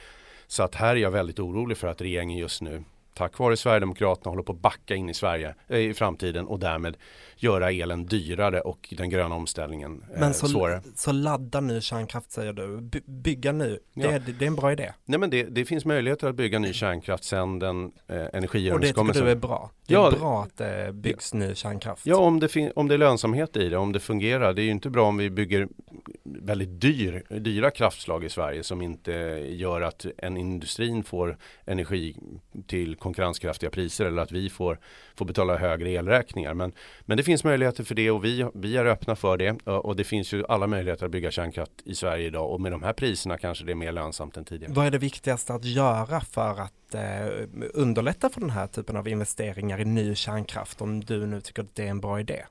Så 0.47 0.63
att 0.63 0.75
här 0.75 0.97
är 0.97 1.01
jag 1.01 1.11
väldigt 1.11 1.39
orolig 1.39 1.77
för 1.77 1.89
att 1.89 2.01
regeringen 2.01 2.39
just 2.39 2.63
nu 2.63 2.85
tack 3.19 3.39
vare 3.39 3.57
Sverigedemokraterna 3.57 4.31
håller 4.31 4.43
på 4.43 4.53
att 4.53 4.59
backa 4.61 4.95
in 4.95 5.09
i 5.11 5.15
Sverige 5.15 5.55
äh, 5.69 5.79
i 5.79 5.95
framtiden 5.95 6.47
och 6.47 6.59
därmed 6.59 6.97
göra 7.37 7.71
elen 7.71 8.07
dyrare 8.07 8.61
och 8.61 8.95
den 8.99 9.11
gröna 9.11 9.35
omställningen 9.35 10.05
eh, 10.15 10.21
Men 10.21 10.35
så, 10.35 10.47
svårare. 10.49 10.83
så 10.97 11.13
ladda 11.13 11.61
ny 11.61 11.81
kärnkraft 11.81 12.33
säger 12.33 12.53
du, 12.53 12.81
By 12.81 13.01
bygga 13.07 13.53
nu, 13.53 13.79
det, 13.95 14.03
Ja. 14.03 14.11
är, 14.11 14.19
det 14.39 14.45
är 14.45 14.47
en 14.47 14.57
bra 14.57 14.73
idé. 14.73 14.93
Nej 15.05 15.19
men 15.21 15.31
det, 15.31 15.43
det 15.43 15.65
finns 15.65 15.85
möjligheter 15.85 16.29
att 16.29 16.35
bygga 16.35 16.59
ny 16.59 16.73
kärnkraft 16.73 17.25
sedan 17.25 17.59
den 17.59 17.77
eh, 17.77 17.85
Och 17.85 17.91
det 17.91 18.25
tycker 18.25 18.37
energiöverenskommelsen. 18.37 19.25
du 19.25 19.31
är 19.31 19.37
bra? 19.37 19.71
Det 19.87 19.95
är 19.95 19.99
Ja, 19.99 20.11
bra 20.19 20.43
att 20.43 20.57
det 20.57 20.91
byggs 20.95 21.35
ny 21.35 21.55
kärnkraft? 21.55 22.07
Ja, 22.07 22.17
om 22.17 22.41
det, 22.41 22.73
om 22.77 22.89
det 22.89 22.95
är 22.95 22.99
lönsamhet 22.99 23.57
i 23.57 23.69
det, 23.69 23.77
om 23.77 23.93
det 23.93 24.01
fungerar. 24.01 24.53
Det 24.53 24.63
är 24.63 24.65
ju 24.65 24.71
inte 24.71 24.91
bra 24.91 25.09
om 25.09 25.17
vi 25.17 25.31
bygger 25.31 25.69
väldigt 26.25 26.81
dyr, 26.81 27.23
dyra 27.39 27.71
kraftslag 27.71 28.25
i 28.25 28.29
Sverige 28.29 28.63
som 28.63 28.83
inte 28.83 29.13
gör 29.49 29.81
att 29.81 30.07
en 30.19 30.37
industrin 30.37 31.05
får 31.05 31.37
energi 31.67 32.17
till 32.67 32.97
konkurrenskraftiga 33.09 33.71
priser 33.71 34.05
eller 34.05 34.23
att 34.23 34.33
vi 34.33 34.51
får, 34.51 34.79
får 35.17 35.25
betala 35.25 35.57
högre 35.57 35.91
elräkningar. 35.91 36.55
Men, 36.55 36.73
men 37.01 37.17
det 37.17 37.23
finns 37.23 37.45
möjligheter 37.45 37.85
för 37.85 37.95
det 37.95 38.11
och 38.11 38.25
vi, 38.25 38.47
vi 38.55 38.77
är 38.77 38.85
öppna 38.85 39.17
för 39.17 39.37
det 39.37 39.67
och 39.67 39.97
det 39.97 40.05
finns 40.05 40.33
ju 40.33 40.45
alla 40.49 40.67
möjligheter 40.67 41.07
att 41.07 41.13
bygga 41.13 41.31
kärnkraft 41.31 41.73
i 41.85 41.95
Sverige 41.95 42.27
idag 42.27 42.53
och 42.53 42.61
med 42.61 42.73
de 42.73 42.83
här 42.83 42.93
priserna 42.93 43.39
kanske 43.39 43.65
det 43.65 43.73
är 43.73 43.77
mer 43.77 43.93
lönsamt 43.93 44.37
än 44.37 44.45
tidigare. 44.45 44.73
Vad 44.73 44.87
är 44.87 44.91
det 44.91 44.99
viktigaste 44.99 45.55
att 45.55 45.65
göra 45.65 46.21
för 46.21 46.61
att 46.61 46.95
eh, 46.95 47.03
underlätta 47.75 48.31
för 48.31 48.41
den 48.41 48.51
här 48.51 48.67
typen 48.67 48.97
av 48.97 49.09
investeringar 49.09 49.81
i 49.81 49.85
ny 49.85 50.15
kärnkraft 50.15 50.81
om 50.81 51.05
du 51.05 51.27
nu 51.27 51.41
tycker 51.41 51.63
att 51.63 51.75
det 51.75 51.85
är 51.85 51.91
en 51.91 52.01
bra 52.01 52.21
idé? 52.21 52.45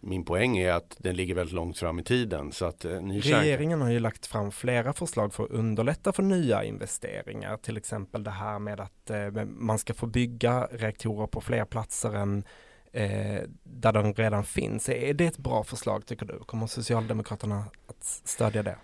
Min 0.00 0.24
poäng 0.24 0.58
är 0.58 0.72
att 0.72 0.96
den 0.98 1.16
ligger 1.16 1.34
väldigt 1.34 1.54
långt 1.54 1.78
fram 1.78 1.98
i 1.98 2.02
tiden 2.02 2.52
så 2.52 2.64
att 2.64 2.84
eh, 2.84 3.00
ny 3.00 3.20
Regeringen 3.20 3.80
har 3.80 3.90
ju 3.90 3.98
lagt 3.98 4.26
fram 4.26 4.52
flera 4.52 4.92
förslag 4.92 5.34
för 5.34 5.44
att 5.44 5.50
underlätta 5.50 6.12
för 6.12 6.22
nya 6.22 6.64
investeringar, 6.64 7.56
till 7.56 7.76
exempel 7.76 8.24
det 8.24 8.30
här 8.30 8.58
med 8.58 8.80
att 8.80 9.10
eh, 9.10 9.44
man 9.44 9.78
ska 9.78 9.94
få 9.94 10.06
bygga 10.06 10.68
reaktorer 10.70 11.26
på 11.26 11.40
fler 11.40 11.64
platser 11.64 12.14
än 12.14 12.44
eh, 12.92 13.42
där 13.62 13.92
de 13.92 14.14
redan 14.14 14.44
finns. 14.44 14.88
Är 14.88 15.14
det 15.14 15.26
ett 15.26 15.38
bra 15.38 15.64
förslag 15.64 16.06
tycker 16.06 16.26
du? 16.26 16.38
Kommer 16.38 16.66
Socialdemokraterna 16.66 17.64
att 17.86 18.04
stödja 18.04 18.62
det? 18.62 18.76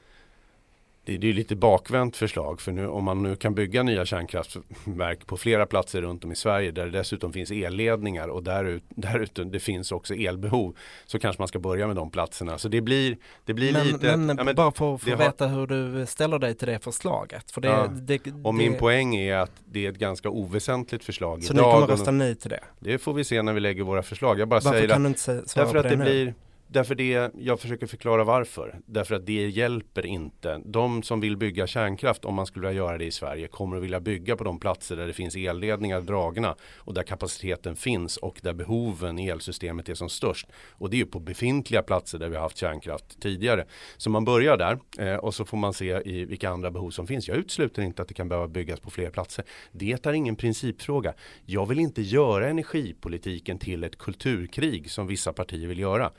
Det, 1.06 1.16
det 1.18 1.26
är 1.26 1.28
ju 1.28 1.34
lite 1.34 1.56
bakvänt 1.56 2.16
förslag 2.16 2.60
för 2.60 2.72
nu 2.72 2.86
om 2.88 3.04
man 3.04 3.22
nu 3.22 3.36
kan 3.36 3.54
bygga 3.54 3.82
nya 3.82 4.04
kärnkraftverk 4.06 5.26
på 5.26 5.36
flera 5.36 5.66
platser 5.66 6.02
runt 6.02 6.24
om 6.24 6.32
i 6.32 6.36
Sverige 6.36 6.70
där 6.70 6.84
det 6.84 6.90
dessutom 6.98 7.32
finns 7.32 7.50
elledningar 7.50 8.28
och 8.28 8.42
därut, 8.42 8.82
därute 8.88 9.44
det 9.44 9.60
finns 9.60 9.92
också 9.92 10.14
elbehov 10.14 10.76
så 11.06 11.18
kanske 11.18 11.42
man 11.42 11.48
ska 11.48 11.58
börja 11.58 11.86
med 11.86 11.96
de 11.96 12.10
platserna. 12.10 12.58
Så 12.58 12.68
det 12.68 12.80
blir, 12.80 13.16
det 13.44 13.54
blir 13.54 13.72
Men, 13.72 13.86
lite... 13.86 14.16
men, 14.16 14.36
ja, 14.38 14.44
men- 14.44 14.54
bara 14.54 14.72
för 14.72 14.94
att 14.94 15.00
få 15.02 15.10
det 15.10 15.16
har- 15.16 15.24
veta 15.24 15.46
hur 15.46 15.66
du 15.66 16.06
ställer 16.06 16.38
dig 16.38 16.54
till 16.54 16.68
det 16.68 16.78
förslaget. 16.84 17.50
För 17.50 17.60
det, 17.60 17.68
Ja. 17.68 17.86
det, 17.86 18.20
och 18.44 18.54
min 18.54 18.72
det, 18.72 18.78
poäng 18.78 19.16
är 19.16 19.36
att 19.36 19.52
det 19.64 19.86
är 19.86 19.90
ett 19.90 19.98
ganska 19.98 20.28
oväsentligt 20.30 21.04
förslag 21.04 21.42
Så 21.44 21.52
ni 21.54 21.58
idag. 21.60 21.74
kommer 21.74 21.86
rösta 21.86 22.10
nej 22.10 22.34
till 22.34 22.50
det? 22.50 22.60
Det 22.80 22.98
får 22.98 23.12
vi 23.14 23.24
se 23.24 23.42
när 23.42 23.52
vi 23.52 23.60
lägger 23.60 23.82
våra 23.82 24.02
förslag. 24.02 24.40
Jag 24.40 24.48
bara 24.48 24.60
Varför 24.60 24.78
säger 24.78 24.88
kan 24.88 24.96
att 24.96 25.02
du 25.02 25.08
inte 25.08 25.48
svara 25.48 25.64
Därför 25.66 25.72
på 25.72 25.78
att 25.78 25.82
det, 25.82 25.88
det 25.90 25.96
nu? 25.96 26.04
blir 26.04 26.34
Därför 26.68 26.94
det, 26.94 27.30
jag 27.38 27.60
försöker 27.60 27.86
förklara 27.86 28.24
varför. 28.24 28.80
Därför 28.86 29.14
att 29.14 29.26
det 29.26 29.48
hjälper 29.48 30.06
inte. 30.06 30.60
De 30.64 31.02
som 31.02 31.20
vill 31.20 31.36
bygga 31.36 31.66
kärnkraft, 31.66 32.24
om 32.24 32.34
man 32.34 32.46
skulle 32.46 32.68
vilja 32.68 32.82
göra 32.82 32.98
det 32.98 33.04
i 33.04 33.10
Sverige, 33.10 33.48
kommer 33.48 33.76
att 33.76 33.82
vilja 33.82 34.00
bygga 34.00 34.36
på 34.36 34.44
de 34.44 34.60
platser 34.60 34.96
där 34.96 35.06
det 35.06 35.12
finns 35.12 35.36
elledningar 35.36 36.00
dragna 36.00 36.56
och 36.76 36.94
där 36.94 37.02
kapaciteten 37.02 37.76
finns 37.76 38.16
och 38.16 38.40
där 38.42 38.52
behoven 38.52 39.18
i 39.18 39.28
elsystemet 39.28 39.88
är 39.88 39.94
som 39.94 40.08
störst. 40.08 40.46
Och 40.70 40.90
det 40.90 40.96
är 40.96 40.98
ju 40.98 41.06
på 41.06 41.20
befintliga 41.20 41.82
platser 41.82 42.18
där 42.18 42.28
vi 42.28 42.36
har 42.36 42.42
haft 42.42 42.56
kärnkraft 42.56 43.20
tidigare. 43.20 43.66
Så 43.96 44.10
man 44.10 44.24
börjar 44.24 44.56
där 44.56 44.78
eh, 44.98 45.16
och 45.16 45.34
så 45.34 45.44
får 45.44 45.56
man 45.56 45.74
se 45.74 46.02
i 46.04 46.24
vilka 46.24 46.50
andra 46.50 46.70
behov 46.70 46.90
som 46.90 47.06
finns. 47.06 47.28
Jag 47.28 47.36
utesluter 47.36 47.82
inte 47.82 48.02
att 48.02 48.08
det 48.08 48.14
kan 48.14 48.28
behöva 48.28 48.48
byggas 48.48 48.80
på 48.80 48.90
fler 48.90 49.10
platser. 49.10 49.44
Det 49.72 50.06
är 50.06 50.12
ingen 50.12 50.36
principfråga. 50.36 51.14
Jag 51.44 51.66
vill 51.66 51.78
inte 51.78 52.02
göra 52.02 52.48
energipolitiken 52.48 53.58
till 53.58 53.84
ett 53.84 53.98
kulturkrig 53.98 54.90
som 54.90 55.06
vissa 55.06 55.32
partier 55.32 55.68
vill 55.68 55.78
göra. 55.78 56.12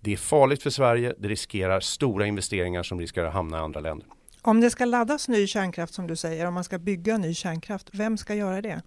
Det 0.00 0.12
är 0.12 0.16
farligt 0.16 0.62
för 0.62 0.70
Sverige, 0.70 1.14
det 1.18 1.28
riskerar 1.28 1.80
stora 1.80 2.26
investeringar 2.26 2.82
som 2.82 3.00
riskerar 3.00 3.26
att 3.26 3.32
hamna 3.32 3.56
i 3.56 3.60
andra 3.60 3.80
länder. 3.80 4.08
Om 4.42 4.60
det 4.60 4.70
ska 4.70 4.84
laddas 4.84 5.28
ny 5.28 5.46
kärnkraft 5.46 5.94
som 5.94 6.06
du 6.06 6.16
säger, 6.16 6.46
om 6.46 6.54
man 6.54 6.64
ska 6.64 6.78
bygga 6.78 7.18
ny 7.18 7.34
kärnkraft, 7.34 7.88
vem 7.92 8.16
ska 8.16 8.34
göra 8.34 8.62
det? 8.62 8.82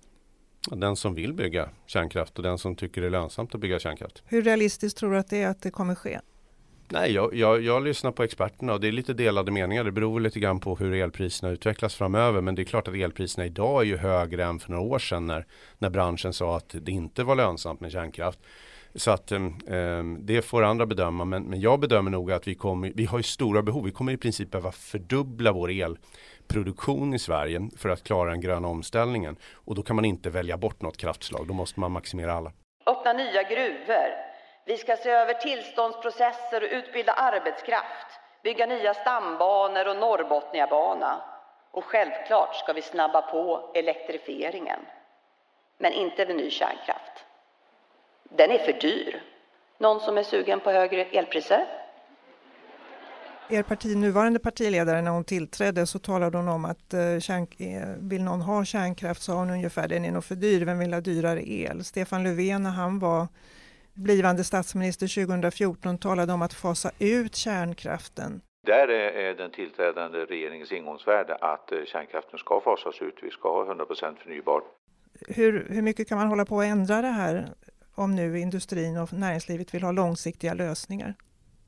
Den 0.71 0.95
som 0.95 1.15
vill 1.15 1.33
bygga 1.33 1.69
kärnkraft 1.85 2.37
och 2.37 2.43
den 2.43 2.57
som 2.57 2.75
tycker 2.75 3.01
det 3.01 3.07
är 3.07 3.11
lönsamt 3.11 3.55
att 3.55 3.61
bygga 3.61 3.79
kärnkraft. 3.79 4.23
Hur 4.25 4.41
realistiskt 4.41 4.97
tror 4.97 5.11
du 5.11 5.17
att 5.17 5.29
det 5.29 5.41
är 5.41 5.47
att 5.47 5.61
det 5.61 5.71
kommer 5.71 5.95
ske? 5.95 6.19
Nej, 6.89 7.11
jag, 7.11 7.35
jag, 7.35 7.61
jag 7.61 7.83
lyssnar 7.83 8.11
på 8.11 8.23
experterna 8.23 8.73
och 8.73 8.81
det 8.81 8.87
är 8.87 8.91
lite 8.91 9.13
delade 9.13 9.51
meningar. 9.51 9.83
Det 9.83 9.91
beror 9.91 10.19
lite 10.19 10.39
grann 10.39 10.59
på 10.59 10.75
hur 10.75 10.93
elpriserna 10.93 11.51
utvecklas 11.51 11.95
framöver. 11.95 12.41
Men 12.41 12.55
det 12.55 12.61
är 12.61 12.63
klart 12.63 12.87
att 12.87 12.95
elpriserna 12.95 13.45
idag 13.45 13.81
är 13.81 13.85
ju 13.85 13.97
högre 13.97 14.43
än 14.43 14.59
för 14.59 14.71
några 14.71 14.83
år 14.83 14.99
sedan 14.99 15.27
när, 15.27 15.45
när 15.77 15.89
branschen 15.89 16.33
sa 16.33 16.57
att 16.57 16.75
det 16.81 16.91
inte 16.91 17.23
var 17.23 17.35
lönsamt 17.35 17.79
med 17.79 17.91
kärnkraft. 17.91 18.39
Så 18.95 19.11
att 19.11 19.31
um, 19.31 20.17
det 20.19 20.41
får 20.41 20.63
andra 20.63 20.85
bedöma. 20.85 21.25
Men, 21.25 21.43
men 21.43 21.61
jag 21.61 21.79
bedömer 21.79 22.11
nog 22.11 22.31
att 22.31 22.47
vi 22.47 22.55
kommer, 22.55 22.91
vi 22.95 23.05
har 23.05 23.17
ju 23.17 23.23
stora 23.23 23.61
behov. 23.61 23.83
Vi 23.83 23.91
kommer 23.91 24.11
i 24.13 24.17
princip 24.17 24.51
behöva 24.51 24.71
fördubbla 24.71 25.51
vår 25.51 25.69
elproduktion 25.71 27.13
i 27.13 27.19
Sverige 27.19 27.69
för 27.77 27.89
att 27.89 28.03
klara 28.03 28.29
den 28.29 28.41
gröna 28.41 28.67
omställningen. 28.67 29.35
Och 29.53 29.75
då 29.75 29.83
kan 29.83 29.95
man 29.95 30.05
inte 30.05 30.29
välja 30.29 30.57
bort 30.57 30.81
något 30.81 30.97
kraftslag. 30.97 31.47
Då 31.47 31.53
måste 31.53 31.79
man 31.79 31.91
maximera 31.91 32.33
alla. 32.33 32.51
öppna 32.85 33.13
nya 33.13 33.43
gruvor. 33.43 34.07
Vi 34.65 34.77
ska 34.77 34.97
se 34.97 35.09
över 35.09 35.33
tillståndsprocesser 35.33 36.63
och 36.63 36.69
utbilda 36.71 37.13
arbetskraft, 37.13 38.07
bygga 38.43 38.65
nya 38.65 38.93
stambanor 38.93 39.87
och 39.87 39.97
Norrbotniabana. 39.97 41.21
Och 41.71 41.83
självklart 41.83 42.55
ska 42.55 42.73
vi 42.73 42.81
snabba 42.81 43.21
på 43.21 43.71
elektrifieringen. 43.75 44.79
Men 45.77 45.93
inte 45.93 46.25
med 46.25 46.35
ny 46.35 46.49
kärnkraft. 46.49 47.25
Den 48.37 48.51
är 48.51 48.57
för 48.57 48.73
dyr. 48.73 49.21
Någon 49.79 49.99
som 49.99 50.17
är 50.17 50.23
sugen 50.23 50.59
på 50.59 50.71
högre 50.71 51.05
elpriser? 51.05 51.65
Er 53.49 53.63
parti, 53.63 53.97
nuvarande 53.97 54.39
partiledare, 54.39 55.01
när 55.01 55.11
hon 55.11 55.23
tillträdde 55.23 55.85
så 55.85 55.99
talade 55.99 56.37
hon 56.37 56.47
om 56.47 56.65
att 56.65 56.93
eh, 56.93 57.19
kärn, 57.19 57.47
eh, 57.59 58.09
vill 58.09 58.23
någon 58.23 58.41
ha 58.41 58.65
kärnkraft 58.65 59.21
sa 59.21 59.33
hon 59.33 59.49
ungefär 59.49 59.87
den 59.87 60.05
är 60.05 60.11
nog 60.11 60.23
för 60.23 60.35
dyr, 60.35 60.65
vem 60.65 60.79
vill 60.79 60.93
ha 60.93 61.01
dyrare 61.01 61.49
el? 61.49 61.83
Stefan 61.83 62.23
Löfven 62.23 62.63
när 62.63 62.69
han 62.69 62.99
var 62.99 63.27
blivande 63.93 64.43
statsminister 64.43 65.25
2014 65.25 65.97
talade 65.97 66.33
om 66.33 66.41
att 66.41 66.53
fasa 66.53 66.91
ut 66.99 67.35
kärnkraften. 67.35 68.41
Där 68.65 68.87
är 68.87 69.11
är 69.11 69.33
den 69.33 69.51
tillträdande 69.51 70.19
regeringens 70.19 70.71
ingångsvärde 70.71 71.35
att 71.35 71.71
eh, 71.71 71.77
kärnkraften 71.85 72.39
ska 72.39 72.61
fasas 72.61 73.01
ut. 73.01 73.15
Vi 73.21 73.29
ska 73.29 73.49
ha 73.49 73.73
100% 73.73 74.15
förnybart. 74.23 74.63
Hur, 75.27 75.67
hur 75.69 75.81
mycket 75.81 76.09
kan 76.09 76.17
man 76.17 76.27
hålla 76.27 76.45
på 76.45 76.59
att 76.59 76.65
ändra 76.65 77.01
det 77.01 77.07
här 77.07 77.49
om 77.95 78.15
nu 78.15 78.39
industrin 78.39 78.97
och 78.97 79.13
näringslivet 79.13 79.73
vill 79.73 79.83
ha 79.83 79.91
långsiktiga 79.91 80.53
lösningar? 80.53 81.15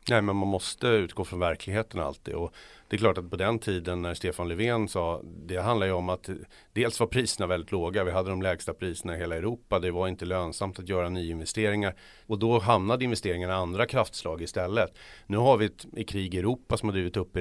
Nej 0.10 0.22
men 0.22 0.36
man 0.36 0.48
måste 0.48 0.88
utgå 0.88 1.24
från 1.26 1.40
verkligheten 1.40 2.00
alltid 2.00 2.34
och 2.34 2.54
det 2.88 2.96
är 2.96 2.98
klart 2.98 3.18
att 3.18 3.30
på 3.30 3.36
den 3.36 3.60
tiden 3.60 4.02
när 4.02 4.14
Stefan 4.14 4.48
Löfven 4.48 4.88
sa 4.88 5.22
det 5.46 5.58
handlar 5.58 5.88
ju 5.88 5.94
om 5.94 6.10
att 6.10 6.30
dels 6.74 7.00
var 7.00 7.08
priserna 7.08 7.48
väldigt 7.48 7.72
låga. 7.72 8.04
Vi 8.04 8.12
hade 8.12 8.30
de 8.30 8.42
lägsta 8.42 8.74
priserna 8.74 9.16
i 9.16 9.20
hela 9.20 9.36
Europa. 9.36 9.80
Det 9.80 9.92
var 9.92 10.08
inte 10.08 10.26
lönsamt 10.26 10.80
att 10.80 10.90
göra 10.90 11.10
nyinvesteringar 11.10 11.96
och 12.28 12.40
då 12.40 12.60
hamnade 12.60 13.04
investeringarna 13.04 13.54
i 13.54 13.56
andra 13.56 13.86
kraftslag 13.86 14.42
istället. 14.42 14.98
Nu 15.28 15.38
har 15.38 15.58
vi 15.58 15.66
ett 15.66 16.08
krig 16.08 16.36
i 16.36 16.40
Europa 16.40 16.78
som 16.78 16.90
har 16.90 16.94
drivit 16.94 17.18
upp 17.18 17.36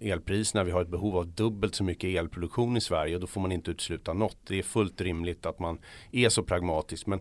elpriserna. 0.00 0.64
Vi 0.64 0.70
har 0.70 0.82
ett 0.82 0.88
behov 0.88 1.16
av 1.16 1.26
dubbelt 1.26 1.74
så 1.74 1.84
mycket 1.84 2.18
elproduktion 2.18 2.76
i 2.76 2.80
Sverige 2.80 3.14
och 3.14 3.20
då 3.20 3.26
får 3.26 3.40
man 3.40 3.52
inte 3.52 3.70
utesluta 3.70 4.12
något. 4.12 4.38
Det 4.46 4.58
är 4.58 4.62
fullt 4.62 5.00
rimligt 5.00 5.46
att 5.46 5.58
man 5.58 5.78
är 6.12 6.28
så 6.28 6.42
pragmatisk. 6.42 7.06
Men 7.06 7.20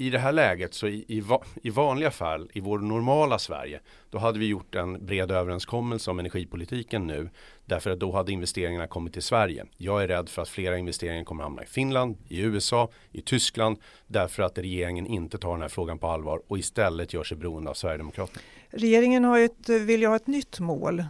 i 0.00 0.10
det 0.10 0.18
här 0.18 0.32
läget 0.32 0.74
så 0.74 0.86
i, 0.86 1.04
i, 1.08 1.22
i, 1.62 1.70
vanliga 1.70 2.10
fall 2.10 2.50
i 2.52 2.60
vår 2.60 2.78
normala 2.78 3.38
Sverige 3.38 3.80
då 4.10 4.18
hade 4.18 4.38
vi 4.38 4.46
gjort 4.46 4.74
en 4.74 5.06
bred 5.06 5.30
överenskommelse 5.30 6.10
om 6.10 6.18
energipolitiken 6.18 7.06
nu 7.06 7.30
därför 7.64 7.90
att 7.90 8.00
då 8.00 8.12
hade 8.12 8.32
investeringarna 8.32 8.86
kommit 8.86 9.12
till 9.12 9.22
Sverige. 9.22 9.66
Jag 9.76 10.02
är 10.02 10.08
rädd 10.08 10.28
för 10.28 10.42
att 10.42 10.48
flera 10.48 10.78
investeringar 10.78 11.24
kommer 11.24 11.42
hamna 11.42 11.62
i 11.62 11.66
Finland, 11.66 12.16
i 12.28 12.40
USA, 12.40 12.90
i 13.12 13.20
Tyskland 13.20 13.78
därför 14.06 14.42
att 14.42 14.58
regeringen 14.58 15.06
inte 15.06 15.38
tar 15.38 15.52
den 15.52 15.62
här 15.62 15.68
frågan 15.68 15.98
på 15.98 16.06
allvar 16.06 16.42
och 16.48 16.58
istället 16.58 17.14
gör 17.14 17.24
sig 17.24 17.36
beroende 17.36 17.70
av 17.70 17.74
Sverigedemokraterna. 17.74 18.40
Regeringen 18.70 19.24
har 19.24 19.38
ett, 19.38 19.68
vill 19.68 20.00
ju 20.00 20.06
ha 20.06 20.16
ett 20.16 20.26
nytt 20.26 20.60
mål 20.60 20.98
eh, 20.98 21.06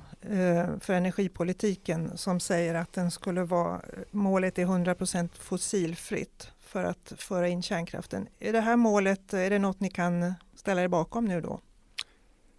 för 0.80 0.92
energipolitiken 0.92 2.18
som 2.18 2.40
säger 2.40 2.74
att 2.74 2.92
den 2.92 3.10
skulle 3.10 3.42
vara 3.42 3.74
eh, 3.74 3.80
målet 4.10 4.58
är 4.58 4.66
100% 4.66 5.28
fossilfritt 5.38 6.52
för 6.70 6.84
att 6.84 7.12
föra 7.16 7.48
in 7.48 7.62
kärnkraften. 7.62 8.28
Är 8.38 8.52
det 8.52 8.60
här 8.60 8.76
målet, 8.76 9.32
är 9.32 9.50
det 9.50 9.58
något 9.58 9.80
ni 9.80 9.90
kan 9.90 10.34
ställa 10.54 10.82
er 10.82 10.88
bakom 10.88 11.24
nu 11.24 11.40
då? 11.40 11.60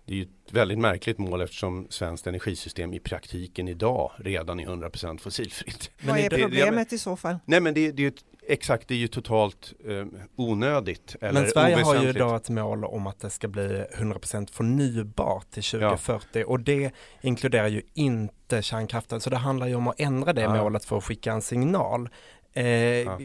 Det 0.06 0.13
är 0.13 0.18
ju 0.18 0.24
ett 0.24 0.53
väldigt 0.53 0.80
märkligt 0.80 1.18
mål 1.18 1.41
eftersom 1.41 1.88
svenskt 1.89 2.27
energisystem 2.27 2.94
i 2.94 3.00
praktiken 3.00 3.68
idag 3.68 4.12
redan 4.18 4.60
är 4.60 4.65
100% 4.65 5.18
fossilfritt. 5.18 5.91
Vad 6.08 6.20
är 6.20 6.30
problemet 6.30 6.89
det, 6.89 6.96
i 6.96 7.00
så 7.00 7.15
fall? 7.15 7.39
Nej 7.46 7.60
men 7.60 7.74
det, 7.74 7.91
det 7.91 8.01
är 8.01 8.03
ju 8.03 8.12
exakt, 8.48 8.88
det 8.88 8.94
är 8.94 8.98
ju 8.98 9.08
totalt 9.08 9.74
eh, 9.88 10.06
onödigt. 10.36 11.15
Eller 11.22 11.41
men 11.41 11.50
Sverige 11.50 11.84
har 11.84 12.03
ju 12.03 12.10
idag 12.10 12.36
ett 12.36 12.50
mål 12.50 12.86
om 12.86 13.08
att 13.08 13.20
det 13.20 13.30
ska 13.30 13.48
bli 13.48 13.86
100% 13.96 14.51
förnybart 14.51 15.51
till 15.51 15.63
2040 15.63 16.27
ja. 16.34 16.46
och 16.46 16.60
det 16.60 16.91
inkluderar 17.22 17.68
ju 17.68 17.82
inte 17.94 18.62
kärnkraften. 18.62 19.22
Så 19.22 19.30
det 19.30 19.38
handlar 19.38 19.68
ju 19.68 19.75
om 19.75 19.88
att 19.88 20.00
ändra 20.00 20.34
det 20.34 20.41
ja. 20.41 20.63
målet 20.63 20.86
för 20.86 20.98
att 20.98 21.03
skicka 21.03 21.32
en 21.32 21.41
signal. 21.41 22.10
Eh, 22.53 22.65
ja. 22.65 23.20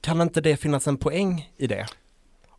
Kan 0.00 0.20
inte 0.20 0.40
det 0.40 0.56
finnas 0.56 0.86
en 0.86 0.96
poäng 0.96 1.50
i 1.56 1.66
det? 1.66 1.86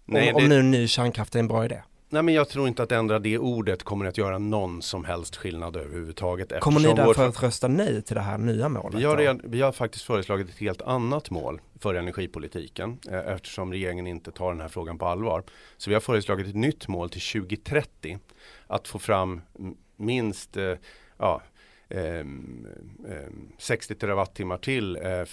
Nej, 0.06 0.34
om, 0.34 0.40
det... 0.40 0.44
om 0.44 0.50
nu 0.50 0.64
ny 0.64 0.88
kärnkraft 0.88 1.36
är 1.36 1.40
en 1.40 1.48
bra 1.48 1.66
idé? 1.66 1.82
Nej 2.12 2.24
men 2.24 2.34
jag 2.34 2.50
tror 2.50 2.68
inte 2.68 2.84
att 2.84 2.92
ändra 2.92 3.20
det 3.20 3.38
ordet 3.38 3.84
kommer 3.84 4.06
att 4.06 4.18
göra 4.18 4.38
någon 4.38 4.82
som 4.82 5.06
helst 5.06 5.36
skillnad 5.36 5.76
överhuvudtaget. 5.76 6.60
Kommer 6.60 6.80
ni 6.80 6.88
därför 6.88 7.22
vår... 7.22 7.28
att 7.28 7.44
rösta 7.44 7.68
nej 7.68 8.02
till 8.02 8.16
det 8.16 8.22
här 8.22 8.38
nya 8.38 8.70
målet? 8.70 9.00
Vi 9.00 9.06
har, 9.06 9.18
redan, 9.18 9.42
vi 9.44 9.62
har 9.62 9.72
faktiskt 9.72 10.06
föreslagit 10.06 10.50
ett 10.50 10.58
helt 10.58 10.82
annat 10.82 11.30
mål 11.30 11.62
för 11.80 11.96
energipolitiken 11.96 13.00
eh, 13.12 13.34
eftersom 13.34 13.72
regeringen 13.72 14.08
inte 14.08 14.32
tar 14.32 14.52
den 14.52 14.62
här 14.62 14.68
frågan 14.68 14.98
på 14.98 15.06
allvar. 15.06 15.44
Så 15.78 15.90
vi 15.90 15.94
har 15.94 16.02
föreslagit 16.02 16.48
ett 16.48 16.56
nytt 16.56 16.88
mål 16.88 17.10
till 17.10 17.42
2030 17.42 18.20
att 18.68 18.88
få 18.88 19.00
fram 19.00 19.42
minst 19.96 20.58
eh, 20.58 20.74
ja, 21.18 21.42
Ehm, 21.90 22.68
ehm, 23.10 23.52
60 23.58 23.96
terawattimmar 23.96 24.58
till 24.58 24.96
eh, 24.96 25.26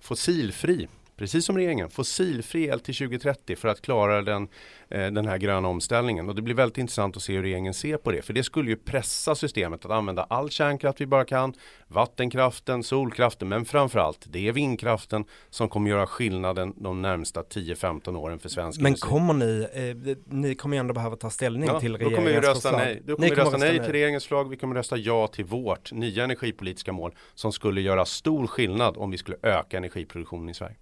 fossilfri 0.00 0.88
precis 1.18 1.44
som 1.44 1.56
regeringen, 1.56 1.90
fossilfri 1.90 2.64
el 2.64 2.80
till 2.80 2.94
2030 2.94 3.56
för 3.56 3.68
att 3.68 3.80
klara 3.80 4.22
den, 4.22 4.48
eh, 4.88 5.06
den 5.06 5.26
här 5.26 5.38
gröna 5.38 5.68
omställningen. 5.68 6.28
Och 6.28 6.34
det 6.34 6.42
blir 6.42 6.54
väldigt 6.54 6.78
intressant 6.78 7.16
att 7.16 7.22
se 7.22 7.32
hur 7.32 7.42
regeringen 7.42 7.74
ser 7.74 7.96
på 7.96 8.12
det. 8.12 8.22
För 8.22 8.32
det 8.32 8.42
skulle 8.42 8.70
ju 8.70 8.76
pressa 8.76 9.34
systemet 9.34 9.84
att 9.84 9.90
använda 9.90 10.22
all 10.22 10.50
kärnkraft 10.50 11.00
vi 11.00 11.06
bara 11.06 11.24
kan, 11.24 11.54
vattenkraften, 11.88 12.82
solkraften, 12.82 13.48
men 13.48 13.64
framförallt 13.64 14.26
det 14.28 14.48
är 14.48 14.52
vindkraften 14.52 15.24
som 15.50 15.68
kommer 15.68 15.90
göra 15.90 16.06
skillnaden 16.06 16.74
de 16.76 17.02
närmsta 17.02 17.42
10-15 17.42 18.16
åren 18.16 18.38
för 18.38 18.48
svensk 18.48 18.80
Men 18.80 18.86
industri. 18.86 19.08
kommer 19.08 19.34
ni, 19.34 19.66
eh, 19.72 20.16
ni 20.24 20.54
kommer 20.54 20.76
ju 20.76 20.80
ändå 20.80 20.94
behöva 20.94 21.16
ta 21.16 21.30
ställning 21.30 21.68
ja, 21.68 21.80
till 21.80 21.96
regeringens 21.96 22.16
kommer 22.16 22.40
vi 22.40 22.46
rösta 22.46 22.54
förslag. 22.54 22.78
Nej. 22.78 23.02
Då 23.04 23.16
kommer 23.16 23.28
vi 23.28 23.34
rösta, 23.34 23.44
rösta 23.44 23.58
nej 23.58 23.78
till 23.84 23.92
regeringens 23.92 24.24
förslag, 24.24 24.50
vi 24.50 24.56
kommer 24.56 24.74
rösta 24.74 24.96
ja 24.96 25.26
till 25.26 25.44
vårt 25.44 25.92
nya 25.92 26.24
energipolitiska 26.24 26.92
mål 26.92 27.14
som 27.34 27.52
skulle 27.52 27.80
göra 27.80 28.04
stor 28.04 28.46
skillnad 28.46 28.96
om 28.96 29.10
vi 29.10 29.18
skulle 29.18 29.36
öka 29.42 29.76
energiproduktionen 29.76 30.48
i 30.48 30.54
Sverige. 30.54 30.76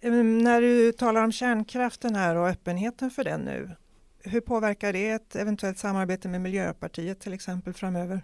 Ehm, 0.00 0.38
när 0.38 0.60
du 0.60 0.92
talar 0.92 1.24
om 1.24 1.32
kärnkraften 1.32 2.14
här 2.14 2.36
och 2.36 2.48
öppenheten 2.48 3.10
för 3.10 3.24
den 3.24 3.40
nu, 3.40 3.70
hur 4.22 4.40
påverkar 4.40 4.92
det 4.92 5.10
ett 5.10 5.36
eventuellt 5.36 5.78
samarbete 5.78 6.28
med 6.28 6.40
Miljöpartiet 6.40 7.20
till 7.20 7.32
exempel 7.32 7.72
framöver? 7.72 8.22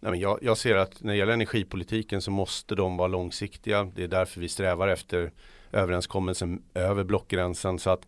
Nej, 0.00 0.10
men 0.10 0.20
jag, 0.20 0.38
jag, 0.42 0.58
ser 0.58 0.76
att 0.76 1.02
när 1.02 1.12
det 1.12 1.18
gäller 1.18 1.32
energipolitiken 1.32 2.22
så 2.22 2.30
måste 2.30 2.74
de 2.74 2.96
vara 2.96 3.08
långsiktiga. 3.08 3.84
Det 3.94 4.04
är 4.04 4.08
därför 4.08 4.40
vi 4.40 4.48
strävar 4.48 4.88
efter 4.88 5.30
överenskommelsen 5.72 6.62
över 6.74 7.04
blockgränsen. 7.04 7.78
Så 7.78 7.90
att 7.90 8.06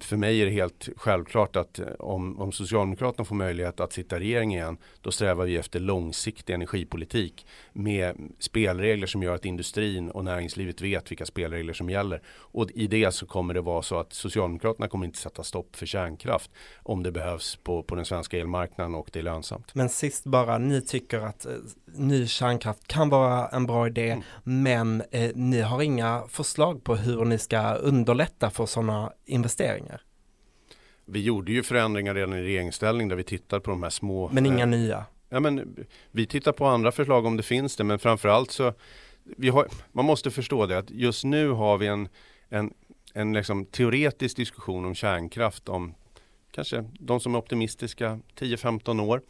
för 0.00 0.16
mig 0.16 0.40
är 0.40 0.46
det 0.46 0.52
helt 0.52 0.88
självklart 0.96 1.56
att 1.56 1.78
eh, 1.78 1.86
om, 1.98 2.40
om 2.40 2.52
Socialdemokraterna 2.52 3.24
får 3.24 3.34
möjlighet 3.34 3.80
att 3.80 3.92
sitta 3.92 4.16
i 4.16 4.20
regering 4.20 4.54
igen 4.54 4.76
då 5.00 5.10
strävar 5.10 5.44
vi 5.44 5.56
efter 5.56 5.80
långsiktig 5.80 6.54
energipolitik 6.54 7.46
med 7.72 8.16
spelregler 8.38 9.06
som 9.06 9.22
gör 9.22 9.34
att 9.34 9.44
industrin 9.44 10.10
och 10.10 10.24
näringslivet 10.24 10.80
vet 10.80 11.10
vilka 11.10 11.26
spelregler 11.26 11.72
som 11.72 11.90
gäller. 11.90 12.22
Och 12.26 12.70
i 12.70 12.86
det 12.86 13.14
så 13.14 13.26
kommer 13.26 13.54
det 13.54 13.60
vara 13.60 13.82
så 13.82 13.98
att 13.98 14.12
Socialdemokraterna 14.12 14.88
kommer 14.88 15.06
inte 15.06 15.18
sätta 15.18 15.42
stopp 15.42 15.76
för 15.76 15.86
kärnkraft 15.86 16.50
om 16.82 17.02
det 17.02 17.12
behövs 17.12 17.56
på, 17.56 17.82
på 17.82 17.94
den 17.94 18.04
svenska 18.04 18.38
elmarknaden 18.38 18.94
och 18.94 19.10
det 19.12 19.18
är 19.18 19.22
lönsamt. 19.22 19.74
Men 19.74 19.88
sist 19.88 20.24
bara, 20.24 20.58
ni 20.58 20.80
tycker 20.80 21.20
att 21.20 21.46
eh, 21.46 21.52
ny 21.94 22.26
kärnkraft 22.26 22.86
kan 22.86 23.08
vara 23.08 23.48
en 23.48 23.66
bra 23.66 23.86
idé 23.86 24.10
mm. 24.10 24.22
men 24.44 25.02
eh, 25.10 25.30
ni 25.34 25.60
har 25.60 25.82
inga 25.82 26.22
förslag 26.28 26.84
på 26.84 26.96
hur 26.96 27.24
ni 27.24 27.38
ska 27.38 27.74
underlätta 27.74 28.50
för 28.50 28.66
sådana 28.66 29.12
investeringar. 29.26 30.02
Vi 31.04 31.22
gjorde 31.22 31.52
ju 31.52 31.62
förändringar 31.62 32.14
redan 32.14 32.32
i 32.32 32.42
regeringsställning 32.42 33.08
där 33.08 33.16
vi 33.16 33.24
tittar 33.24 33.60
på 33.60 33.70
de 33.70 33.82
här 33.82 33.90
små. 33.90 34.30
Men 34.32 34.46
inga 34.46 34.62
eh, 34.62 34.68
nya? 34.68 35.04
Ja, 35.28 35.40
men 35.40 35.76
vi 36.10 36.26
tittar 36.26 36.52
på 36.52 36.66
andra 36.66 36.92
förslag 36.92 37.26
om 37.26 37.36
det 37.36 37.42
finns 37.42 37.76
det, 37.76 37.84
men 37.84 37.98
framförallt 37.98 38.50
så 38.50 38.72
vi 39.24 39.48
har, 39.48 39.68
man 39.92 40.04
måste 40.04 40.30
förstå 40.30 40.66
det 40.66 40.78
att 40.78 40.90
just 40.90 41.24
nu 41.24 41.48
har 41.48 41.78
vi 41.78 41.86
en, 41.86 42.08
en, 42.48 42.74
en 43.14 43.32
liksom 43.32 43.66
teoretisk 43.66 44.36
diskussion 44.36 44.84
om 44.84 44.94
kärnkraft 44.94 45.68
om 45.68 45.94
kanske 46.50 46.84
de 47.00 47.20
som 47.20 47.34
är 47.34 47.38
optimistiska 47.38 48.20
10-15 48.38 49.02
år. 49.02 49.22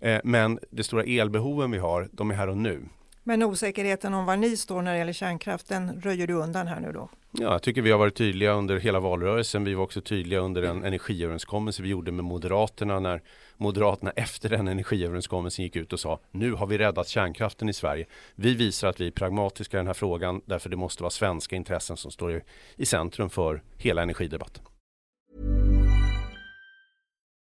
Eh, 0.00 0.20
men 0.24 0.58
det 0.70 0.84
stora 0.84 1.04
elbehoven 1.04 1.70
vi 1.70 1.78
har, 1.78 2.08
de 2.12 2.30
är 2.30 2.34
här 2.34 2.48
och 2.48 2.56
nu. 2.56 2.82
Men 3.28 3.42
osäkerheten 3.42 4.14
om 4.14 4.26
var 4.26 4.36
ni 4.36 4.56
står 4.56 4.82
när 4.82 4.92
det 4.92 4.98
gäller 4.98 5.12
kärnkraften 5.12 6.00
röjer 6.02 6.26
du 6.26 6.34
undan 6.34 6.66
här 6.66 6.80
nu 6.80 6.92
då? 6.92 7.08
Ja, 7.32 7.52
jag 7.52 7.62
tycker 7.62 7.82
vi 7.82 7.90
har 7.90 7.98
varit 7.98 8.14
tydliga 8.14 8.52
under 8.52 8.76
hela 8.76 9.00
valrörelsen. 9.00 9.64
Vi 9.64 9.74
var 9.74 9.84
också 9.84 10.00
tydliga 10.00 10.40
under 10.40 10.62
den 10.62 10.84
energiöverenskommelse 10.84 11.82
vi 11.82 11.88
gjorde 11.88 12.12
med 12.12 12.24
Moderaterna 12.24 13.00
när 13.00 13.22
Moderaterna 13.56 14.10
efter 14.10 14.48
den 14.48 14.68
energiöverenskommelsen 14.68 15.64
gick 15.64 15.76
ut 15.76 15.92
och 15.92 16.00
sa 16.00 16.20
nu 16.30 16.52
har 16.52 16.66
vi 16.66 16.78
räddat 16.78 17.08
kärnkraften 17.08 17.68
i 17.68 17.72
Sverige. 17.72 18.06
Vi 18.34 18.54
visar 18.54 18.88
att 18.88 19.00
vi 19.00 19.06
är 19.06 19.10
pragmatiska 19.10 19.76
i 19.76 19.78
den 19.78 19.86
här 19.86 19.94
frågan 19.94 20.40
därför 20.46 20.70
det 20.70 20.76
måste 20.76 21.02
vara 21.02 21.10
svenska 21.10 21.56
intressen 21.56 21.96
som 21.96 22.10
står 22.10 22.42
i 22.76 22.86
centrum 22.86 23.30
för 23.30 23.62
hela 23.76 24.02
energidebatten. 24.02 24.64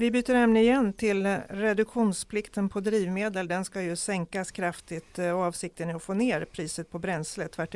Vi 0.00 0.10
byter 0.10 0.34
ämne 0.34 0.60
igen 0.60 0.92
till 0.92 1.26
eh, 1.26 1.38
reduktionsplikten 1.48 2.68
på 2.68 2.80
drivmedel. 2.80 3.48
Den 3.48 3.64
ska 3.64 3.82
ju 3.82 3.96
sänkas 3.96 4.50
kraftigt 4.50 5.18
eh, 5.18 5.30
och 5.30 5.42
avsikten 5.42 5.90
är 5.90 5.94
att 5.94 6.02
få 6.02 6.14
ner 6.14 6.44
priset 6.44 6.90
på 6.90 6.98
bränsle 6.98 7.48
tvärt 7.48 7.74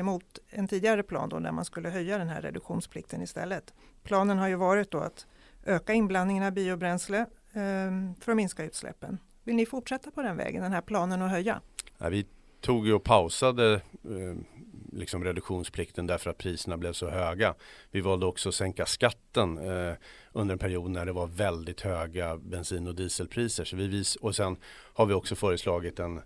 en 0.49 0.69
tidigare 0.69 1.03
plan 1.03 1.29
då 1.29 1.39
när 1.39 1.53
man 1.53 1.65
skulle 1.65 1.89
höja 1.89 2.19
den 2.19 2.29
här 2.29 2.43
reduktionsplikten 2.43 3.23
istället. 3.23 3.75
Planen 4.03 4.39
har 4.39 4.49
ju 4.49 4.55
varit 4.55 4.91
då 4.91 4.99
att 4.99 5.27
öka 5.65 5.93
inblandningen 5.93 6.43
av 6.43 6.53
biobränsle 6.53 7.27
ehm, 7.53 8.15
för 8.21 8.33
att 8.33 8.37
minska 8.37 8.65
utsläppen. 8.65 9.19
Vill 9.45 9.57
ni 9.57 9.67
fortsätta 9.67 10.11
på 10.11 10.23
den 10.23 10.37
vägen, 10.37 10.63
den 10.63 10.73
här 10.73 10.83
planen 10.83 11.23
att 11.23 11.31
höja? 11.31 11.61
Ja, 11.99 12.09
vi 12.09 12.27
tog 12.61 12.87
ju 12.87 12.95
och 12.95 13.05
pausade 13.05 13.81
ehm, 14.05 14.45
liksom 14.93 15.25
reduktionsplikten 15.25 16.07
därför 16.07 16.31
att 16.31 16.39
priserna 16.39 16.77
blev 16.77 16.93
så 16.93 17.11
höga. 17.11 17.55
Vi 17.91 18.01
valde 18.01 18.27
också 18.27 18.49
att 18.49 18.55
sänka 18.55 18.87
skatten 18.87 19.59
eh, 19.59 19.95
under 20.33 20.53
en 20.53 20.59
period 20.59 20.91
när 20.91 21.07
det 21.07 21.13
var 21.13 21.27
väldigt 21.27 21.81
höga 21.81 22.37
bensin 22.37 22.87
och 22.87 22.95
dieselpriser. 22.95 23.65
Så 23.65 23.77
vi 23.77 23.87
vis 23.87 24.17
och 24.17 24.37
sen 24.37 24.57
har 24.95 25.07
vi 25.07 25.15
också 25.15 25.35
föreslagit 25.35 25.99
en 25.99 26.21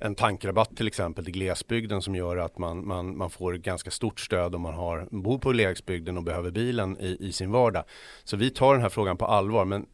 en 0.00 0.14
tankrabatt 0.14 0.76
till 0.76 0.86
exempel 0.86 1.24
till 1.24 1.34
glesbygden 1.34 2.02
som 2.02 2.14
gör 2.14 2.36
att 2.36 2.58
man, 2.58 2.86
man, 2.86 3.16
man 3.16 3.30
får 3.30 3.54
ganska 3.54 3.90
stort 3.90 4.20
stöd 4.20 4.54
om 4.54 4.60
man 4.60 4.74
har, 4.74 5.08
bor 5.10 5.38
på 5.38 5.50
glesbygden 5.50 6.16
och 6.16 6.22
behöver 6.22 6.50
bilen 6.50 6.96
i, 7.00 7.16
i 7.20 7.32
sin 7.32 7.50
vardag. 7.50 7.84
Så 8.24 8.36
vi 8.36 8.50
tar 8.50 8.72
den 8.72 8.82
här 8.82 8.88
frågan 8.88 9.16
på 9.16 9.26
allvar. 9.26 9.64
Men 9.64 9.86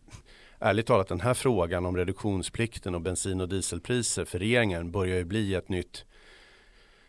ärligt 0.58 0.86
talat 0.86 1.08
den 1.08 1.20
här 1.20 1.34
frågan 1.34 1.86
om 1.86 1.96
reduktionsplikten 1.96 2.94
och 2.94 3.00
bensin 3.00 3.40
och 3.40 3.48
dieselpriser 3.48 4.24
för 4.24 4.38
regeringen 4.38 4.90
börjar 4.90 5.16
ju 5.16 5.24
bli 5.24 5.54
ett 5.54 5.68
nytt 5.68 6.04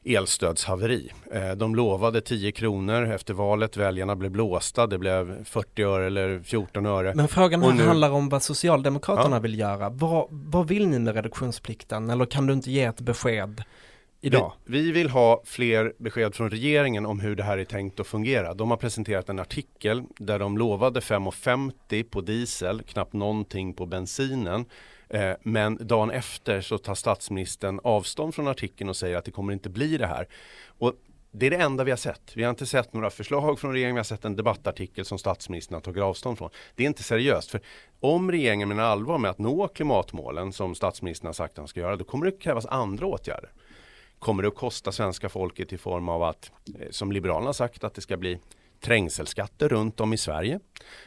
elstödshaveri. 0.05 1.11
Eh, 1.31 1.51
de 1.51 1.75
lovade 1.75 2.21
10 2.21 2.51
kronor 2.51 3.05
efter 3.05 3.33
valet, 3.33 3.77
väljarna 3.77 4.15
blev 4.15 4.31
blåsta, 4.31 4.87
det 4.87 4.97
blev 4.97 5.43
40 5.45 5.83
öre 5.83 6.05
eller 6.05 6.39
14 6.39 6.85
öre. 6.85 7.13
Men 7.15 7.27
frågan 7.27 7.63
här 7.63 7.73
nu... 7.73 7.83
handlar 7.83 8.11
om 8.11 8.29
vad 8.29 8.43
Socialdemokraterna 8.43 9.35
ja. 9.35 9.39
vill 9.39 9.59
göra. 9.59 9.89
Vad, 9.89 10.27
vad 10.29 10.67
vill 10.67 10.87
ni 10.87 10.99
med 10.99 11.15
reduktionsplikten? 11.15 12.09
Eller 12.09 12.25
kan 12.25 12.47
du 12.47 12.53
inte 12.53 12.71
ge 12.71 12.83
ett 12.83 13.01
besked 13.01 13.63
idag? 14.21 14.53
Vi, 14.65 14.81
vi, 14.81 14.91
vill 14.91 15.09
ha 15.09 15.41
fler 15.45 15.93
besked 15.97 16.35
från 16.35 16.49
regeringen 16.49 17.05
om 17.05 17.19
hur 17.19 17.35
det 17.35 17.43
här 17.43 17.57
är 17.57 17.65
tänkt 17.65 17.99
att 17.99 18.07
fungera. 18.07 18.53
De 18.53 18.69
har 18.69 18.77
presenterat 18.77 19.29
en 19.29 19.39
artikel 19.39 20.03
där 20.17 20.39
de 20.39 20.57
lovade 20.57 20.99
5,50 20.99 22.03
på 22.03 22.21
diesel, 22.21 22.81
knappt 22.83 23.13
någonting 23.13 23.73
på 23.73 23.85
bensinen. 23.85 24.65
Eh, 25.09 25.33
men 25.41 25.87
dagen 25.87 26.11
efter 26.11 26.61
så 26.61 26.77
tar 26.77 26.95
statsministern 26.95 27.79
avstånd 27.83 28.35
från 28.35 28.47
artikeln 28.47 28.89
och 28.89 28.95
säger 28.95 29.17
att 29.17 29.25
det 29.25 29.31
kommer 29.31 29.53
inte 29.53 29.69
bli 29.69 29.97
det 29.97 30.07
här. 30.07 30.27
Och 30.65 30.93
det 31.31 31.45
är 31.45 31.49
det 31.49 31.57
enda 31.57 31.83
vi 31.83 31.91
har 31.91 31.97
sett. 31.97 32.31
Vi 32.35 32.43
har 32.43 32.49
inte 32.49 32.65
sett 32.65 32.93
några 32.93 33.09
förslag 33.09 33.59
från 33.59 33.71
regeringen. 33.71 33.95
Vi 33.95 33.99
har 33.99 34.03
sett 34.03 34.25
en 34.25 34.35
debattartikel 34.35 35.05
som 35.05 35.17
statsministern 35.17 35.73
har 35.73 35.81
tagit 35.81 36.03
avstånd 36.03 36.37
från. 36.37 36.49
Det 36.75 36.83
är 36.83 36.87
inte 36.87 37.03
seriöst. 37.03 37.51
För 37.51 37.61
om 37.99 38.31
regeringen 38.31 38.69
menar 38.69 38.83
allvar 38.83 39.17
med 39.17 39.31
att 39.31 39.37
nå 39.37 39.67
klimatmålen 39.67 40.53
som 40.53 40.75
statsministern 40.75 41.25
har 41.25 41.33
sagt 41.33 41.51
att 41.51 41.57
han 41.57 41.67
ska 41.67 41.79
göra, 41.79 41.95
då 41.95 42.03
kommer 42.03 42.25
det 42.25 42.31
krävas 42.31 42.65
andra 42.65 43.05
åtgärder. 43.05 43.49
Kommer 44.19 44.43
det 44.43 44.47
att 44.47 44.55
kosta 44.55 44.91
svenska 44.91 45.29
folket 45.29 45.73
i 45.73 45.77
form 45.77 46.09
av 46.09 46.23
att, 46.23 46.51
eh, 46.79 46.87
som 46.91 47.11
Liberalerna 47.11 47.45
har 47.45 47.53
sagt, 47.53 47.83
att 47.83 47.93
det 47.93 48.01
ska 48.01 48.17
bli 48.17 48.39
trängselskatter 48.85 49.69
runt 49.69 49.99
om 49.99 50.13
i 50.13 50.17
Sverige? 50.17 50.59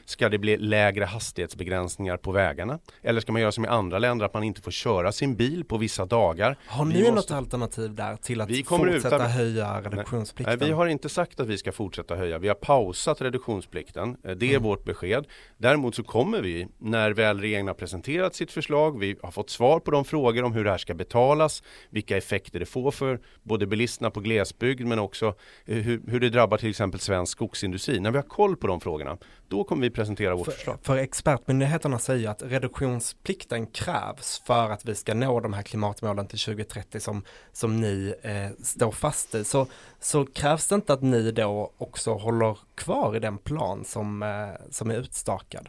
Ska 0.05 0.29
det 0.29 0.39
bli 0.39 0.57
lägre 0.57 1.05
hastighetsbegränsningar 1.05 2.17
på 2.17 2.33
vägarna? 2.33 2.79
Eller 3.03 3.21
ska 3.21 3.33
man 3.33 3.41
göra 3.41 3.53
som 3.53 3.65
i 3.65 3.69
andra 3.69 3.99
länder 3.99 4.27
att 4.27 4.35
man 4.35 4.45
inte 4.45 4.61
får 4.61 4.71
köra 4.71 5.13
sin 5.13 5.37
bil 5.37 5.65
på 5.65 5.79
vissa 5.79 6.07
dagar? 6.07 6.59
Har 6.67 6.85
ni 6.85 6.95
måste... 6.99 7.15
något 7.15 7.31
alternativ 7.31 7.95
där 7.95 8.17
till 8.17 8.41
att 8.41 8.51
vi 8.51 8.63
kommer 8.63 8.93
fortsätta 8.93 9.17
utan... 9.17 9.31
höja 9.31 9.81
reduktionsplikten? 9.81 10.59
Nej, 10.59 10.69
vi 10.69 10.75
har 10.75 10.87
inte 10.87 11.09
sagt 11.09 11.41
att 11.41 11.47
vi 11.47 11.59
ska 11.59 11.73
fortsätta 11.73 12.17
höja. 12.17 12.39
Vi 12.39 12.49
har 12.49 12.55
pausat 12.55 13.21
reduktionsplikten. 13.21 14.17
Eh, 14.25 14.31
det 14.31 14.47
är 14.47 14.51
mm. 14.51 14.63
vårt 14.63 14.85
besked. 14.85 15.27
Däremot 15.57 15.95
så 15.95 16.03
kommer 16.03 16.43
vi 16.43 16.67
när 16.79 17.11
väl 17.11 17.41
regeringen 17.41 17.67
har 17.67 17.75
presenterat 17.75 18.35
sitt 18.35 18.53
förslag. 18.53 18.99
Vi 18.99 19.17
har 19.23 19.31
fått 19.31 19.51
svar 19.51 19.81
på 19.81 19.91
de 19.91 20.05
frågor 20.05 20.43
om 20.43 20.53
hur 20.53 20.65
det 20.65 20.71
här 20.71 20.79
ska 20.79 20.95
betalas, 20.95 21.63
vilka 21.91 22.17
effekter 22.17 22.61
det 22.61 22.67
får 22.67 22.91
för 22.91 23.21
både 23.43 23.67
bilisterna 23.67 24.11
på 24.11 24.21
glesbygd 24.21 24.87
men 24.87 24.99
också 24.99 25.35
eh, 25.67 25.77
hur, 25.77 26.03
hur 26.07 26.21
det 26.21 26.31
drabbar 26.31 26.57
till 26.57 26.71
exempel 26.71 27.01
svensk 27.01 27.33
skogsindustri. 27.33 27.68
När 27.71 28.11
vi 28.11 28.19
har 28.19 28.23
koll 28.23 28.57
på 28.57 28.67
de 28.67 28.81
frågorna, 28.81 29.19
då 29.49 29.65
kommer 29.65 29.83
vi 29.83 29.91
presentera 29.91 30.35
vårt 30.35 30.45
för, 30.45 30.53
förslag. 30.53 30.79
För 30.83 30.97
expertmyndigheterna 30.97 31.99
säger 31.99 32.29
att 32.29 32.43
reduktionsplikten 32.43 33.67
krävs 33.67 34.43
för 34.47 34.71
att 34.71 34.85
vi 34.85 34.95
ska 34.95 35.15
nå 35.15 35.41
de 35.41 35.53
här 35.53 35.63
klimatmålen 35.63 36.27
till 36.27 36.39
2030 36.39 37.01
som, 37.01 37.25
som 37.53 37.81
ni 37.81 38.15
eh, 38.23 38.65
står 38.65 38.91
fast 38.93 39.35
i. 39.35 39.45
Så, 39.45 39.67
så 40.01 40.27
krävs 40.27 40.69
det 40.69 40.75
inte 40.75 40.93
att 40.93 41.03
ni 41.03 41.31
då 41.31 41.73
också 41.79 42.15
håller 42.15 42.59
kvar 42.75 43.17
i 43.17 43.19
den 43.19 43.39
plan 43.39 43.85
som, 43.85 44.23
eh, 44.23 44.67
som 44.71 44.91
är 44.91 44.95
utstakad? 44.95 45.69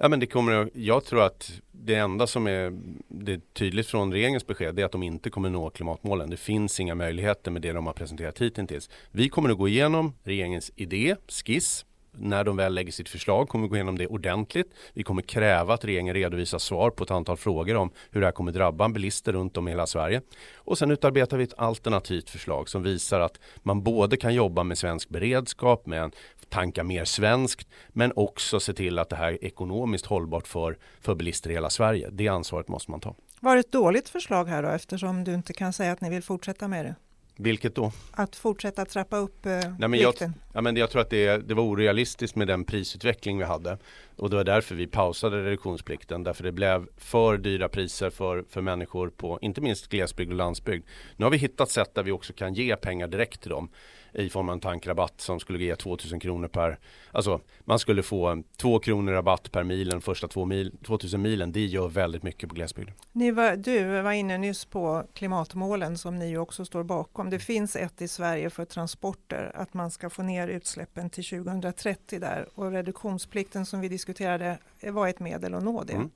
Ja, 0.00 0.08
men 0.08 0.20
det 0.20 0.26
kommer, 0.26 0.70
jag 0.74 1.04
tror 1.04 1.22
att 1.22 1.60
det 1.72 1.94
enda 1.94 2.26
som 2.26 2.46
är 2.46 2.78
det 3.08 3.54
tydligt 3.54 3.86
från 3.86 4.12
regeringens 4.12 4.46
besked 4.46 4.78
är 4.78 4.84
att 4.84 4.92
de 4.92 5.02
inte 5.02 5.30
kommer 5.30 5.50
nå 5.50 5.70
klimatmålen. 5.70 6.30
Det 6.30 6.36
finns 6.36 6.80
inga 6.80 6.94
möjligheter 6.94 7.50
med 7.50 7.62
det 7.62 7.72
de 7.72 7.86
har 7.86 7.92
presenterat 7.92 8.38
hittills. 8.38 8.90
Vi 9.10 9.28
kommer 9.28 9.50
att 9.50 9.58
gå 9.58 9.68
igenom 9.68 10.14
regeringens 10.24 10.70
idé, 10.76 11.16
skiss, 11.28 11.84
när 12.20 12.44
de 12.44 12.56
väl 12.56 12.74
lägger 12.74 12.92
sitt 12.92 13.08
förslag 13.08 13.48
kommer 13.48 13.64
vi 13.64 13.68
gå 13.68 13.74
igenom 13.76 13.98
det 13.98 14.06
ordentligt. 14.06 14.74
Vi 14.92 15.02
kommer 15.02 15.22
kräva 15.22 15.74
att 15.74 15.84
regeringen 15.84 16.14
redovisar 16.14 16.58
svar 16.58 16.90
på 16.90 17.04
ett 17.04 17.10
antal 17.10 17.36
frågor 17.36 17.76
om 17.76 17.90
hur 18.10 18.20
det 18.20 18.26
här 18.26 18.32
kommer 18.32 18.52
drabba 18.52 18.88
bilister 18.88 19.32
runt 19.32 19.56
om 19.56 19.68
i 19.68 19.70
hela 19.70 19.86
Sverige. 19.86 20.22
Och 20.54 20.78
sen 20.78 20.90
utarbetar 20.90 21.36
vi 21.36 21.44
ett 21.44 21.58
alternativt 21.58 22.30
förslag 22.30 22.68
som 22.68 22.82
visar 22.82 23.20
att 23.20 23.40
man 23.62 23.82
både 23.82 24.16
kan 24.16 24.34
jobba 24.34 24.62
med 24.62 24.78
svensk 24.78 25.08
beredskap, 25.08 25.86
med 25.86 26.02
en 26.02 26.12
tanka 26.48 26.84
mer 26.84 27.04
svenskt, 27.04 27.68
men 27.88 28.12
också 28.16 28.60
se 28.60 28.72
till 28.72 28.98
att 28.98 29.08
det 29.08 29.16
här 29.16 29.32
är 29.32 29.44
ekonomiskt 29.44 30.06
hållbart 30.06 30.46
för, 30.46 30.78
för 31.00 31.14
bilister 31.14 31.50
i 31.50 31.52
hela 31.52 31.70
Sverige. 31.70 32.08
Det 32.12 32.28
ansvaret 32.28 32.68
måste 32.68 32.90
man 32.90 33.00
ta. 33.00 33.14
Var 33.40 33.54
det 33.54 33.60
ett 33.60 33.72
dåligt 33.72 34.08
förslag 34.08 34.44
här 34.44 34.62
då 34.62 34.68
eftersom 34.68 35.24
du 35.24 35.34
inte 35.34 35.52
kan 35.52 35.72
säga 35.72 35.92
att 35.92 36.00
ni 36.00 36.10
vill 36.10 36.22
fortsätta 36.22 36.68
med 36.68 36.84
det? 36.84 36.94
Vilket 37.36 37.74
då? 37.74 37.92
Att 38.10 38.36
fortsätta 38.36 38.84
trappa 38.84 39.16
upp 39.16 39.46
eh, 39.46 39.52
Nej, 39.78 39.88
men 39.88 40.00
jag, 40.00 40.14
ja, 40.58 40.62
men 40.62 40.76
jag 40.76 40.90
tror 40.90 41.02
att 41.02 41.10
det, 41.10 41.48
det 41.48 41.54
var 41.54 41.62
orealistiskt 41.62 42.36
med 42.36 42.48
den 42.48 42.64
prisutveckling 42.64 43.38
vi 43.38 43.44
hade. 43.44 43.78
Och 44.16 44.30
det 44.30 44.36
var 44.36 44.44
därför 44.44 44.74
vi 44.74 44.86
pausade 44.86 45.44
reduktionsplikten. 45.44 46.24
Därför 46.24 46.44
det 46.44 46.52
blev 46.52 46.86
för 46.96 47.38
dyra 47.38 47.68
priser 47.68 48.10
för, 48.10 48.44
för 48.50 48.60
människor 48.60 49.10
på 49.10 49.38
inte 49.42 49.60
minst 49.60 49.88
glesbygd 49.88 50.30
och 50.30 50.36
landsbygd. 50.36 50.86
Nu 51.16 51.24
har 51.24 51.30
vi 51.30 51.36
hittat 51.36 51.70
sätt 51.70 51.94
där 51.94 52.02
vi 52.02 52.12
också 52.12 52.32
kan 52.32 52.54
ge 52.54 52.76
pengar 52.76 53.08
direkt 53.08 53.40
till 53.40 53.50
dem 53.50 53.70
i 54.12 54.28
form 54.28 54.48
av 54.48 54.52
en 54.52 54.60
tankrabatt 54.60 55.20
som 55.20 55.40
skulle 55.40 55.64
ge 55.64 55.76
2000 55.76 56.20
kronor 56.20 56.48
per, 56.48 56.78
alltså 57.12 57.40
man 57.64 57.78
skulle 57.78 58.02
få 58.02 58.42
2 58.56 58.78
kronor 58.78 59.12
rabatt 59.12 59.52
per 59.52 59.64
milen 59.64 60.00
första 60.00 60.28
2 60.28 60.44
mil, 60.44 60.72
2000 60.84 61.22
milen. 61.22 61.52
Det 61.52 61.66
gör 61.66 61.88
väldigt 61.88 62.22
mycket 62.22 62.48
på 62.48 62.54
glesbygden. 62.54 62.94
Ni 63.12 63.30
var, 63.30 63.56
du 63.56 64.02
var 64.02 64.12
inne 64.12 64.38
nyss 64.38 64.64
på 64.64 65.04
klimatmålen 65.14 65.98
som 65.98 66.18
ni 66.18 66.38
också 66.38 66.64
står 66.64 66.82
bakom. 66.82 67.30
Det 67.30 67.38
finns 67.38 67.76
ett 67.76 68.02
i 68.02 68.08
Sverige 68.08 68.50
för 68.50 68.64
transporter, 68.64 69.52
att 69.54 69.74
man 69.74 69.90
ska 69.90 70.10
få 70.10 70.22
ner 70.22 70.47
utsläppen 70.48 71.10
till 71.10 71.24
2030 71.24 72.20
där 72.20 72.48
och 72.54 72.72
reduktionsplikten 72.72 73.66
som 73.66 73.80
vi 73.80 73.88
diskuterade 73.88 74.58
var 74.82 75.08
ett 75.08 75.20
medel 75.20 75.54
att 75.54 75.62
nå 75.62 75.84
det. 75.84 75.92
Mm. 75.92 76.10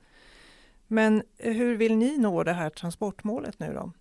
Men 0.87 1.23
hur 1.39 1.77
vill 1.77 1.97
ni 1.97 2.19
nå 2.19 2.43
det 2.43 2.53
här 2.53 2.71
transportmålet 2.71 3.59
nu 3.59 3.73
då? 3.75 3.93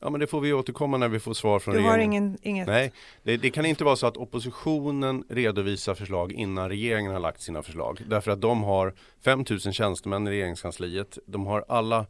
Ja 0.00 0.10
men 0.10 0.20
det 0.20 0.26
får 0.26 0.40
vi 0.40 0.52
återkomma 0.52 0.96
när 0.96 1.08
vi 1.08 1.20
får 1.20 1.34
svar 1.34 1.58
från 1.58 1.74
du 1.74 1.80
regeringen. 1.80 2.22
Du 2.22 2.28
har 2.28 2.28
ingen, 2.28 2.38
inget? 2.42 2.66
Nej, 2.66 2.92
det, 3.22 3.36
det, 3.36 3.50
kan 3.50 3.66
inte 3.66 3.84
vara 3.84 3.96
så 3.96 4.06
att 4.06 4.16
oppositionen 4.16 5.24
redovisar 5.28 5.94
förslag 5.94 6.32
innan 6.32 6.68
regeringen 6.68 7.12
har 7.12 7.20
lagt 7.20 7.40
sina 7.40 7.62
förslag. 7.62 8.02
Därför 8.06 8.30
att 8.30 8.40
de 8.40 8.62
har 8.62 8.94
5000 9.24 9.72
tjänstemän 9.72 10.26
i 10.26 10.30
regeringskansliet. 10.30 11.18
De 11.26 11.46
har 11.46 11.64
alla 11.68 12.06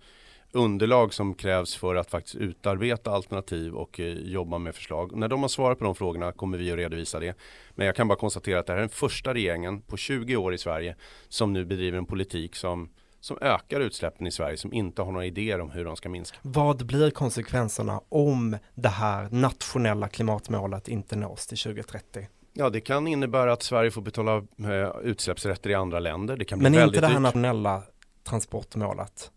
underlag 0.54 1.14
som 1.14 1.34
krävs 1.34 1.76
för 1.76 1.94
att 1.94 2.10
faktiskt 2.10 2.36
utarbeta 2.36 3.10
alternativ 3.10 3.74
och 3.74 4.00
eh, 4.00 4.06
jobba 4.06 4.58
med 4.58 4.74
förslag. 4.74 5.16
När 5.16 5.28
de 5.28 5.42
har 5.42 5.48
svarat 5.48 5.78
på 5.78 5.84
de 5.84 5.94
frågorna 5.94 6.32
kommer 6.32 6.58
vi 6.58 6.70
att 6.70 6.76
redovisa 6.76 7.20
det. 7.20 7.36
Men 7.70 7.86
jag 7.86 7.96
kan 7.96 8.08
bara 8.08 8.18
konstatera 8.18 8.60
att 8.60 8.66
det 8.66 8.72
här 8.72 8.78
är 8.78 8.82
den 8.82 8.88
första 8.88 9.34
regeringen 9.34 9.82
på 9.82 9.96
20 9.96 10.36
år 10.36 10.54
i 10.54 10.58
Sverige 10.58 10.96
som 11.28 11.52
nu 11.52 11.64
bedriver 11.64 11.98
en 11.98 12.06
politik 12.06 12.56
som 12.56 12.90
som 13.20 13.38
ökar 13.40 13.80
utsläppen 13.80 14.26
i 14.26 14.30
Sverige 14.30 14.56
som 14.56 14.72
inte 14.72 15.02
har 15.02 15.12
några 15.12 15.26
idéer 15.26 15.60
om 15.60 15.70
hur 15.70 15.84
de 15.84 15.96
ska 15.96 16.08
minska. 16.08 16.38
Vad 16.42 16.86
blir 16.86 17.10
konsekvenserna 17.10 18.00
om 18.08 18.56
det 18.74 18.88
här 18.88 19.28
nationella 19.30 20.08
klimatmålet 20.08 20.88
inte 20.88 21.16
nås 21.16 21.46
till 21.46 21.58
2030? 21.58 22.26
Ja, 22.52 22.70
det 22.70 22.80
kan 22.80 23.06
innebära 23.06 23.52
att 23.52 23.62
Sverige 23.62 23.90
får 23.90 24.02
betala 24.02 24.36
eh, 24.36 24.90
utsläppsrätter 25.02 25.70
i 25.70 25.74
andra 25.74 25.98
länder. 25.98 26.36
Det 26.36 26.44
kan 26.44 26.58
bli 26.58 26.70
Men 26.70 26.72
väldigt 26.72 26.96
inte 26.96 27.06
det 27.06 27.12
här 27.12 27.20
nationella 27.20 27.82
transportmålet? 28.24 29.30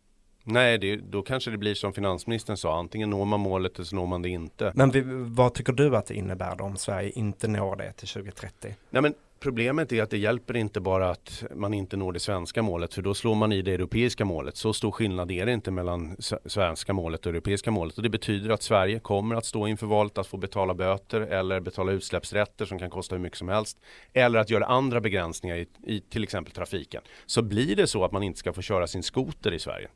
Nej, 0.50 0.78
det, 0.78 0.96
då 0.96 1.22
kanske 1.22 1.52
det 1.52 1.58
blir 1.58 1.74
som 1.74 1.94
finansministern 1.94 2.58
sa, 2.58 2.80
antingen 2.80 3.10
når 3.10 3.26
man 3.26 3.40
målet 3.40 3.76
eller 3.76 3.86
så 3.86 3.96
når 3.96 4.06
man 4.06 4.22
det 4.22 4.30
inte. 4.30 4.72
Men 4.76 4.92
vi, 4.92 5.04
vad 5.26 5.54
tycker 5.54 5.74
du 5.74 5.98
att 5.98 6.06
det 6.06 6.14
innebär 6.14 6.56
då 6.56 6.64
om 6.64 6.78
Sverige 6.78 7.10
inte 7.10 7.48
når 7.48 7.76
det 7.76 7.92
till 7.92 8.08
2030? 8.08 8.76
Nej, 8.90 9.02
men 9.02 9.14
Problemet 9.40 9.92
är 9.92 10.04
att 10.04 10.10
det 10.10 10.18
hjälper 10.18 10.58
inte 10.58 10.80
bara 10.80 11.10
att 11.10 11.44
man 11.56 11.74
inte 11.74 11.98
når 11.98 12.14
det 12.14 12.20
svenska 12.20 12.62
målet 12.62 12.94
för 12.94 13.02
då 13.02 13.14
slår 13.14 13.36
man 13.36 13.52
i 13.52 13.62
det 13.62 13.74
europeiska 13.74 14.26
målet. 14.26 14.58
Så 14.58 14.74
stor 14.74 14.92
skillnad 14.92 15.32
är 15.32 15.46
det 15.46 15.54
inte 15.54 15.72
mellan 15.72 16.16
svenska 16.46 16.94
målet 16.94 17.26
och 17.26 17.30
europeiska 17.30 17.72
målet 17.72 17.98
och 17.98 18.04
det 18.04 18.10
betyder 18.10 18.50
att 18.50 18.64
Sverige 18.64 19.00
kommer 19.00 19.36
att 19.36 19.46
stå 19.46 19.68
inför 19.68 19.88
valet 19.88 20.18
att 20.18 20.28
få 20.28 20.38
betala 20.38 20.74
böter 20.74 21.22
eller 21.22 21.60
betala 21.60 21.92
utsläppsrätter 21.92 22.66
som 22.66 22.80
kan 22.80 22.90
kosta 22.90 23.16
hur 23.16 23.22
mycket 23.22 23.38
som 23.38 23.50
helst 23.50 23.78
eller 24.14 24.40
att 24.40 24.50
göra 24.50 24.66
andra 24.66 25.02
begränsningar 25.02 25.56
i, 25.56 25.68
i 25.84 26.02
till 26.02 26.24
exempel 26.24 26.54
trafiken. 26.54 27.02
Så 27.26 27.42
blir 27.42 27.76
det 27.76 27.88
så 27.88 28.06
att 28.06 28.12
man 28.12 28.24
inte 28.24 28.40
ska 28.40 28.54
få 28.54 28.62
köra 28.62 28.88
sin 28.88 29.04
skoter 29.04 29.54
i 29.54 29.60
Sverige 29.60 29.88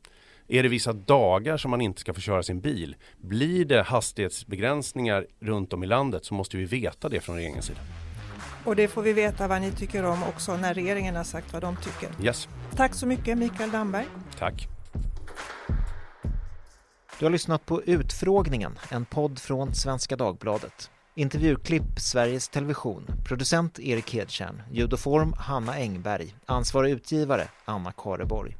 är 0.52 0.62
det 0.62 0.68
vissa 0.68 0.92
dagar 0.92 1.56
som 1.56 1.70
man 1.70 1.80
inte 1.80 2.00
ska 2.00 2.14
få 2.14 2.20
köra 2.20 2.42
sin 2.42 2.60
bil? 2.60 2.96
Blir 3.16 3.64
det 3.64 3.82
hastighetsbegränsningar 3.82 5.26
runt 5.40 5.72
om 5.72 5.84
i 5.84 5.86
landet 5.86 6.24
så 6.24 6.34
måste 6.34 6.56
vi 6.56 6.64
veta 6.64 7.08
det 7.08 7.20
från 7.20 7.36
regeringens 7.36 7.66
sida. 7.66 7.80
Och 8.64 8.76
det 8.76 8.88
får 8.88 9.02
vi 9.02 9.12
veta 9.12 9.48
vad 9.48 9.60
ni 9.60 9.70
tycker 9.70 10.04
om 10.04 10.22
också 10.22 10.56
när 10.56 10.74
regeringen 10.74 11.16
har 11.16 11.24
sagt 11.24 11.52
vad 11.52 11.62
de 11.62 11.76
tycker. 11.76 12.24
Yes. 12.24 12.48
Tack 12.76 12.94
så 12.94 13.06
mycket 13.06 13.38
Mikael 13.38 13.70
Damberg. 13.70 14.06
Tack. 14.38 14.68
Du 17.18 17.24
har 17.24 17.30
lyssnat 17.30 17.66
på 17.66 17.82
Utfrågningen, 17.82 18.78
en 18.90 19.04
podd 19.04 19.38
från 19.38 19.74
Svenska 19.74 20.16
Dagbladet. 20.16 20.90
Intervjuklipp 21.14 22.00
Sveriges 22.00 22.48
Television. 22.48 23.06
Producent 23.24 23.78
Erik 23.78 24.14
Hedtjärn. 24.14 24.62
Ljud 24.70 24.92
och 24.92 25.00
form 25.00 25.32
Hanna 25.38 25.72
Engberg. 25.72 26.34
Ansvarig 26.46 26.90
utgivare 26.92 27.48
Anna 27.64 27.92
Kareborg. 27.92 28.56